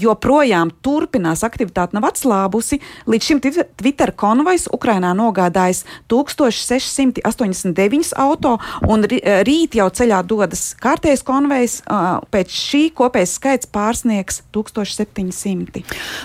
joprojām 0.00 0.70
turpinās, 0.82 1.44
aktivitāte 1.46 1.94
nav 1.96 2.04
atslābusi. 2.10 2.76
Līdz 3.10 3.24
šim 3.30 3.38
Twitter 3.44 4.10
konvojs 4.18 4.64
Ukrainā 4.74 5.10
nogādājis 5.16 5.80
1689 6.10 8.12
auto, 8.18 8.52
un 8.90 8.98
rīt 9.06 9.70
jau 9.78 9.88
ceļā 10.00 10.18
dodas 10.26 10.62
kārtējs 10.82 11.22
konvojs. 11.26 11.74
Uh, 11.86 12.18
pēc 12.30 12.48
šī 12.54 12.82
kopējais 12.96 13.34
skaits 13.38 13.66
pārsniegs 13.70 14.42
1700. 14.54 15.84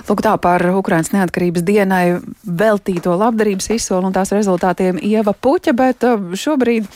Lūk, 0.09 0.19
tā 0.25 0.33
par 0.41 0.61
Ukrainas 0.75 1.11
neatkarības 1.13 1.63
dienai 1.65 2.05
veltīto 2.57 3.15
labdarības 3.19 3.69
izsoli 3.75 4.09
un 4.09 4.15
tās 4.15 4.33
rezultātiem 4.35 4.99
Ieva 5.03 5.35
Puķa, 5.35 5.75
bet 5.77 6.07
uh, 6.07 6.33
šobrīd 6.37 6.87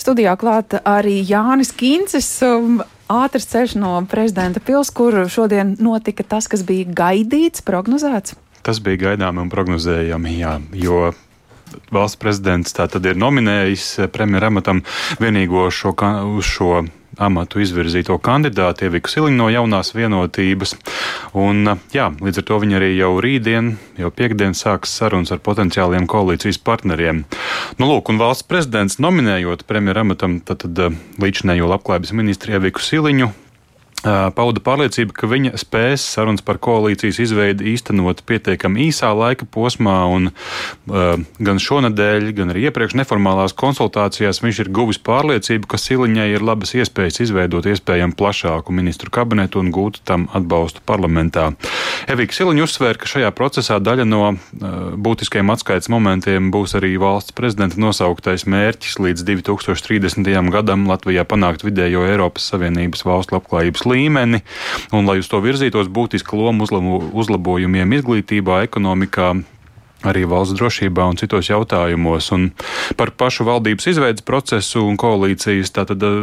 studijā 0.00 0.36
klāt 0.40 0.78
arī 0.84 1.20
Jānis 1.26 1.74
Kincis. 1.76 2.30
Um, 2.46 2.80
ātrs 3.10 3.48
ceļš 3.50 3.74
no 3.80 3.96
prezidenta 4.10 4.62
pils, 4.62 4.92
kur 4.94 5.24
šodien 5.30 5.74
notika 5.82 6.22
tas, 6.22 6.46
kas 6.50 6.62
bija 6.66 6.86
gaidīts, 6.86 7.64
prognozēts? 7.66 8.36
Tas 8.62 8.78
bija 8.84 9.08
gaidāmi 9.08 9.42
un 9.42 9.50
prognozējami, 9.50 10.36
jā, 10.38 10.54
jo 10.76 11.10
valsts 11.94 12.18
prezidents 12.20 12.74
tā 12.76 12.86
tad 12.90 13.06
ir 13.08 13.18
nominējis 13.18 14.10
premjeramatam 14.14 14.82
vienīgo 15.22 15.68
šo, 15.74 15.94
šo 16.44 16.84
amatu 17.18 17.60
izvirzīto 17.62 18.16
kandidātu 18.22 18.86
Ieviku 18.86 19.10
Siliņu 19.10 19.38
no 19.38 19.48
jaunās 19.52 19.94
vienotības. 19.96 20.76
Un, 21.38 21.74
jā, 21.94 22.10
līdz 22.20 22.42
ar 22.42 22.46
to 22.48 22.60
viņi 22.62 22.78
arī 22.78 22.90
jau 22.98 23.12
rītdien, 23.22 23.74
jau 24.00 24.12
piekdien 24.14 24.56
sāks 24.58 24.94
sarunas 25.00 25.32
ar 25.34 25.42
potenciāliem 25.44 26.06
koalīcijas 26.10 26.60
partneriem. 26.62 27.24
Nu, 27.78 27.90
lūk, 27.90 28.12
un 28.12 28.20
valsts 28.22 28.46
prezidents 28.46 29.00
nominējot 29.02 29.66
premjeramatam 29.68 30.40
līdzinējo 31.20 31.70
labklājības 31.74 32.16
ministru 32.16 32.58
Ieviku 32.58 32.84
Siliņu 32.84 33.32
pauda 34.02 34.62
pārliecību, 34.64 35.12
ka 35.12 35.28
viņa 35.28 35.58
spēs 35.60 36.04
sarunas 36.14 36.44
par 36.44 36.56
koalīcijas 36.62 37.18
izveidi 37.20 37.74
īstenot 37.74 38.22
pietiekami 38.28 38.86
īsā 38.88 39.10
laika 39.16 39.44
posmā, 39.44 39.96
un 40.08 40.30
uh, 40.30 41.20
gan 41.42 41.60
šonadēļ, 41.60 42.30
gan 42.38 42.54
arī 42.54 42.68
iepriekš 42.68 42.96
neformālās 42.96 43.52
konsultācijās 43.60 44.40
viņš 44.40 44.62
ir 44.64 44.72
guvis 44.72 45.00
pārliecību, 45.04 45.68
ka 45.68 45.80
Siliņai 45.80 46.30
ir 46.32 46.44
labas 46.44 46.72
iespējas 46.78 47.20
izveidot 47.26 47.68
iespējami 47.68 48.16
plašāku 48.16 48.72
ministru 48.72 49.12
kabinetu 49.12 49.60
un 49.60 49.72
gūt 49.74 50.00
tam 50.08 50.28
atbalstu 50.36 50.80
parlamentā. 50.88 51.50
Evika 52.08 52.38
Siliņa 52.38 52.64
uzsvēra, 52.64 53.00
ka 53.00 53.10
šajā 53.10 53.32
procesā 53.36 53.78
daļa 53.84 54.08
no 54.08 54.22
uh, 54.30 54.40
būtiskiem 54.96 55.52
atskaites 55.52 55.90
momentiem 55.92 56.48
būs 56.54 56.78
arī 56.80 56.94
valsts 57.00 57.36
prezidenta 57.36 57.76
nosauktais 57.80 58.46
mērķis 58.48 58.96
līdz 59.04 59.28
2030. 59.28 60.32
gadam 60.56 60.88
Latvijā 60.88 61.26
panākt 61.28 61.66
vidējo 61.68 62.06
Eiropas 62.08 62.48
Savienības 62.48 63.04
valstu 63.04 63.36
labklājības 63.36 63.84
līmeni, 63.84 63.89
un 64.92 65.08
lai 65.08 65.18
uz 65.22 65.28
to 65.30 65.40
virzītos 65.42 65.90
būtiska 65.90 66.36
loma 66.36 66.66
uzlabojumiem 66.66 67.96
izglītībā, 67.98 68.62
ekonomikā, 68.68 69.34
arī 70.06 70.24
valsts 70.28 70.56
drošībā 70.58 71.04
un 71.10 71.18
citos 71.20 71.50
jautājumos. 71.50 72.30
Un 72.36 72.50
par 72.96 73.12
pašu 73.12 73.46
valdības 73.48 73.90
izveidas 73.92 74.26
procesu 74.26 74.84
un 74.86 74.98
koalīcijas 75.00 75.74
tātad 75.76 76.04
eh, 76.06 76.18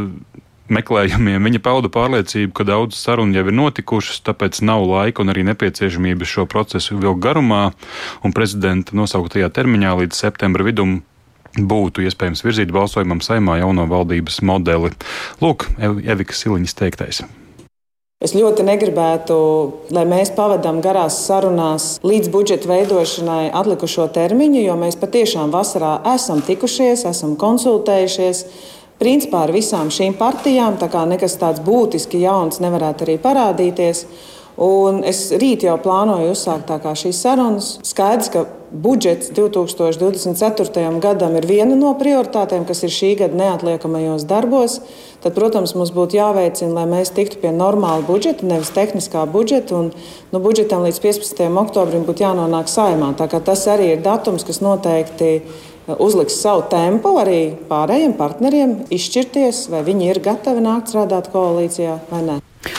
meklējumiem 0.74 1.50
viņa 1.50 1.62
pauda 1.64 1.92
pārliecību, 1.94 2.52
ka 2.56 2.68
daudz 2.68 2.98
sarunu 3.00 3.38
jau 3.38 3.46
ir 3.48 3.56
notikušas, 3.56 4.24
tāpēc 4.28 4.62
nav 4.68 4.86
laika 4.88 5.24
un 5.24 5.34
arī 5.34 5.46
nepieciešamības 5.48 6.34
šo 6.34 6.48
procesu 6.50 7.00
vilkt 7.00 7.24
garumā, 7.24 7.70
un 8.26 8.36
prezidenta 8.36 8.98
nosauktajā 8.98 9.52
termiņā 9.54 9.96
līdz 10.02 10.26
septembra 10.26 10.68
vidum 10.68 11.02
būtu 11.58 12.04
iespējams 12.06 12.44
virzīt 12.46 12.74
balsojumam 12.76 13.24
saimā 13.24 13.62
jauno 13.62 13.88
valdības 13.90 14.44
modeli. 14.46 14.94
Lūk, 15.42 15.70
Evika 15.80 16.36
Siliņas 16.36 16.78
teiktais. 16.78 17.24
Es 18.18 18.32
ļoti 18.34 18.64
negribētu, 18.66 19.36
lai 19.94 20.02
mēs 20.10 20.32
pavadām 20.34 20.80
garās 20.82 21.20
sarunās 21.28 21.84
līdz 22.02 22.32
budžeta 22.34 22.66
veidošanai 22.72 23.52
atlikušo 23.54 24.08
termiņu, 24.16 24.64
jo 24.64 24.78
mēs 24.82 24.98
patiešām 24.98 25.52
vasarā 25.54 25.92
esam 26.16 26.42
tikušies, 26.42 27.04
esam 27.06 27.36
konsultējušies. 27.38 28.42
Principā 28.98 29.44
ar 29.46 29.54
visām 29.54 29.92
šīm 29.94 30.18
partijām, 30.18 30.80
tā 30.82 30.90
nekas 31.06 31.38
tāds 31.38 31.62
būtiski 31.62 32.24
jauns 32.24 32.58
nevarētu 32.58 33.06
arī 33.06 33.20
parādīties. 33.22 34.02
Un 34.58 35.04
es 35.06 35.28
rīt 35.38 35.62
jau 35.68 35.76
plānoju 35.78 36.32
uzsākt 36.34 36.72
šīs 36.98 37.20
sarunas. 37.22 37.76
Skaidrs, 37.86 38.32
ka 38.34 38.48
budžets 38.72 39.30
2024. 39.30 41.00
gadam 41.00 41.36
ir 41.38 41.46
viena 41.46 41.78
no 41.78 41.94
prioritātēm, 42.00 42.66
kas 42.66 42.82
ir 42.84 42.92
šī 42.92 43.12
gada 43.20 43.38
neatliekamajos 43.38 44.26
darbos, 44.26 44.80
tad, 45.22 45.36
protams, 45.38 45.76
mums 45.78 45.94
būtu 45.94 46.18
jāveicina, 46.18 46.74
lai 46.74 46.88
mēs 46.90 47.14
tiktu 47.14 47.38
pie 47.44 47.54
normāla 47.54 48.02
budžeta, 48.10 48.50
nevis 48.50 48.74
tehniskā 48.74 49.28
budžeta. 49.30 49.78
Un, 49.78 49.94
nu, 50.34 50.42
budžetam 50.42 50.82
līdz 50.88 51.02
15. 51.06 51.46
oktobrim 51.62 52.10
būtu 52.10 52.26
jānonāk 52.26 52.72
saimā. 52.72 53.14
Tas 53.38 53.68
arī 53.70 53.94
ir 53.94 54.02
datums, 54.02 54.48
kas 54.48 54.64
noteikti 54.66 55.36
uzliks 55.96 56.42
savu 56.42 56.66
tempu 56.72 57.16
arī 57.22 57.42
pārējiem 57.70 58.18
partneriem, 58.20 58.76
izšķirties, 58.94 59.68
vai 59.72 59.86
viņi 59.88 60.12
ir 60.12 60.22
gatavi 60.24 60.64
nākt 60.64 60.92
strādāt 60.92 61.32
koalīcijā 61.34 62.00
vai 62.12 62.22
nē. 62.28 62.38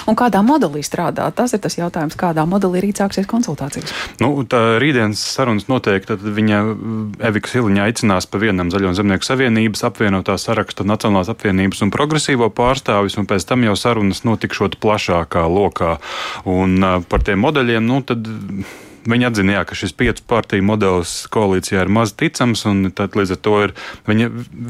Un 0.08 0.16
kādā 0.18 0.40
modelī 0.44 0.82
strādāt? 0.84 1.36
Tas 1.38 1.54
ir 1.56 1.62
tas 1.64 1.76
jautājums, 1.78 2.16
kādā 2.18 2.44
modelī 2.48 2.82
rīt 2.84 3.00
sāksies 3.00 3.28
konsultācijas. 3.30 3.92
Nu, 4.22 4.30
tā 4.48 4.78
rītdienas 4.82 5.20
sarunas 5.34 5.68
noteikti, 5.70 6.14
tad 6.14 6.24
viņa 6.38 6.60
Evika 7.28 7.52
Siliņa 7.52 7.86
aicinās 7.88 8.28
pa 8.28 8.40
vienam 8.42 8.72
Zaļo 8.72 8.94
zemnieku 8.98 9.28
savienības 9.28 9.86
apvienotā 9.88 10.36
saraksta 10.40 10.86
Nacionālās 10.88 11.30
apvienības 11.32 11.84
un 11.86 11.94
progresīvo 11.94 12.50
pārstāvis, 12.52 13.18
un 13.20 13.28
pēc 13.30 13.48
tam 13.48 13.64
jau 13.68 13.76
sarunas 13.78 14.24
notikšot 14.28 14.76
plašākā 14.82 15.46
lokā. 15.48 15.96
Un 16.48 16.80
par 17.08 17.24
tiem 17.24 17.40
modeļiem, 17.44 17.88
nu, 17.88 18.02
tad. 18.04 18.28
Viņi 19.08 19.28
atzina, 19.30 19.54
jā, 19.56 19.62
ka 19.64 19.76
šis 19.78 19.94
piecu 19.96 20.24
partiju 20.28 20.64
modelis 20.68 21.22
koalīcijā 21.32 21.84
ir 21.84 21.92
maz 21.92 22.12
ticams, 22.18 22.66
un 22.68 22.90
līdz 22.92 23.32
ar 23.34 23.40
to 23.40 23.54
ir, 23.64 23.72
viņa 24.08 24.28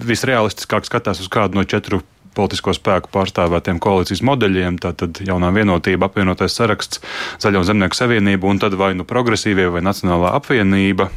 visrealistiskāk 0.09 0.87
skatās 0.87 1.23
uz 1.25 1.31
kādu 1.33 1.59
no 1.59 1.67
četru 1.67 2.05
politisko 2.39 2.75
spēku 2.77 3.11
pārstāvētiem 3.15 3.81
koalīcijas 3.83 4.23
modeļiem. 4.27 4.79
Tātad 4.83 5.19
jaunā 5.27 5.51
vienotība, 5.57 6.07
apvienotais 6.07 6.55
saraksts, 6.55 7.03
Zaļo 7.43 7.65
zemnieku 7.67 7.99
savienība 7.99 8.51
un 8.51 8.63
tad 8.63 8.79
vai 8.79 8.93
nu 8.99 9.07
progresīvie 9.09 9.69
vai 9.75 9.83
Nacionālā 9.83 10.37
apvienība. 10.39 11.11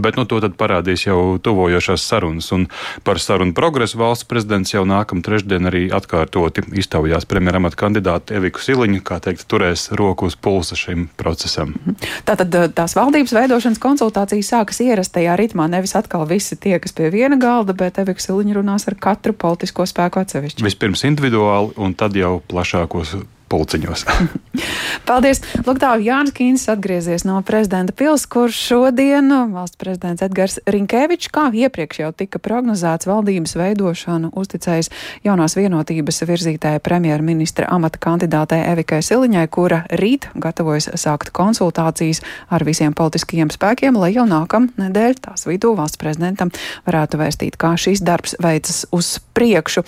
Bet 0.00 0.16
nu, 0.16 0.24
to 0.28 0.40
parādīs 0.56 1.04
jau 1.06 1.36
tuvojošās 1.42 2.04
sarunas. 2.06 2.48
Un 2.54 2.68
par 3.04 3.20
sarunu 3.20 3.54
progresu 3.56 4.00
valsts 4.00 4.28
prezidents 4.28 4.72
jau 4.72 4.84
nākamā 4.88 5.24
trešdiena 5.24 5.68
arī 5.72 5.84
atkārtoti 5.92 6.64
iztaujās 6.80 7.26
premjeramata 7.28 7.78
kandidātu 7.80 8.36
Eviku 8.38 8.62
Siliņu, 8.62 9.02
kā 9.04 9.18
teikt, 9.24 9.44
turēs 9.50 9.90
roku 9.98 10.28
uz 10.30 10.36
pulsa 10.36 10.78
šim 10.78 11.08
procesam. 11.20 11.74
Tātad 12.28 12.54
eh, 12.58 12.68
tās 12.72 12.96
valdības 12.98 13.34
veidošanas 13.36 13.82
konsultācijas 13.82 14.52
sākas 14.54 14.82
ierastajā 14.84 15.36
ritmā. 15.40 15.68
Nevis 15.72 15.96
atkal 15.98 16.24
visi 16.30 16.56
tie, 16.56 16.78
kas 16.82 16.96
pie 16.96 17.10
viena 17.12 17.38
galda, 17.40 17.76
bet 17.76 18.00
Evika 18.02 18.22
Siliņa 18.22 18.58
runās 18.60 18.88
ar 18.90 18.98
katru 19.00 19.36
politisko 19.36 19.86
spēku 19.88 20.22
atsevišķi. 20.22 20.64
Vispirms 20.66 21.06
individuāli 21.08 21.76
un 21.82 21.96
tad 21.98 22.16
jau 22.18 22.38
plašākos 22.48 23.16
pulciņos. 23.52 24.06
Paldies! 25.08 25.42
Tā 25.82 25.92
Jānis 26.00 26.34
Kīns 26.36 26.64
atgriezies 26.70 27.24
no 27.26 27.40
prezidenta 27.46 27.94
pils, 27.96 28.24
kurš 28.30 28.58
šodien 28.68 29.32
valsts 29.52 29.78
prezidents 29.80 30.22
Edgars 30.24 30.58
Rinkevičs, 30.68 31.30
kā 31.32 31.48
iepriekš 31.52 32.02
jau 32.04 32.10
tika 32.16 32.40
prognozēts, 32.42 33.08
valdības 33.10 33.56
veidošanu 33.58 34.32
uzticējis 34.38 34.92
jaunās 35.26 35.56
vienotības 35.58 36.22
virzītāja 36.28 36.82
premjerministra 36.84 37.68
amata 37.72 38.00
kandidātei 38.02 38.62
Evikai 38.70 39.02
Siliņai, 39.04 39.46
kura 39.52 39.82
rīt 40.00 40.28
gatavojas 40.38 40.90
sākt 41.00 41.32
konsultācijas 41.34 42.22
ar 42.52 42.64
visiem 42.68 42.94
politiskajiem 42.96 43.52
spēkiem, 43.52 43.98
lai 43.98 44.12
jau 44.14 44.28
nākam 44.28 44.70
nedēļ 44.78 45.18
tās 45.26 45.48
vidū 45.50 45.74
valsts 45.78 46.00
prezidentam 46.00 46.52
varētu 46.86 47.20
vēstīt, 47.20 47.58
kā 47.60 47.74
šīs 47.80 48.04
darbs 48.06 48.36
veicas 48.42 48.84
uz 48.94 49.16
priekšu. 49.36 49.84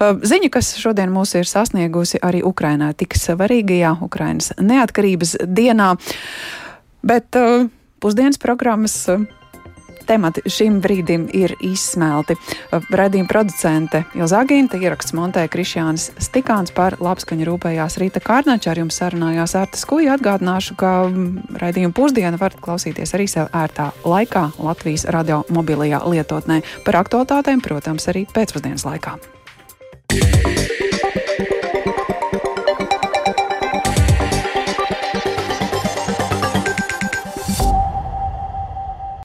Ziņa, 0.00 0.50
kas 0.52 0.74
šodien 0.80 1.12
mūs 1.12 1.34
ir 1.38 1.48
sasniegusi 1.48 2.20
arī 2.22 2.44
Ukrainā 2.46 2.93
tik 2.96 3.16
svarīgajā 3.18 3.96
Ukrainas 4.04 4.52
neatkarības 4.58 5.38
dienā. 5.44 5.94
Bet 7.04 7.36
uh, 7.38 7.66
pusdienas 8.00 8.40
programmas 8.40 8.96
uh, 9.12 9.24
temati 10.06 10.40
šim 10.46 10.80
brīdim 10.82 11.26
ir 11.32 11.54
izsmelti. 11.64 12.36
Radījuma 12.72 13.28
producente 13.30 14.04
Ilza 14.16 14.42
Agīnta 14.44 14.78
ieraksts 14.80 15.14
montē 15.16 15.46
Krišjāns 15.50 16.10
Stikāns 16.22 16.74
par 16.74 16.98
labskaņu 17.02 17.48
rūpējās 17.48 17.98
Rīta 18.02 18.22
Kārnača. 18.24 18.72
Ar 18.74 18.82
jums 18.82 18.98
sarunājās 19.00 19.56
Arta 19.58 19.80
Skuja. 19.80 20.16
Atgādināšu, 20.18 20.76
ka 20.80 20.92
mm, 21.08 21.58
raidījumu 21.60 21.96
pusdienu 21.96 22.40
varat 22.40 22.60
klausīties 22.64 23.14
arī 23.16 23.28
sev 23.30 23.50
ērtā 23.54 23.90
laikā 24.04 24.46
Latvijas 24.62 25.08
radio 25.14 25.42
mobilajā 25.54 26.04
lietotnē 26.06 26.62
par 26.86 27.00
aktualitātēm, 27.04 27.64
protams, 27.64 28.08
arī 28.12 28.26
pēcpusdienas 28.34 28.86
laikā. 28.88 29.18
Yeah. 30.14 30.83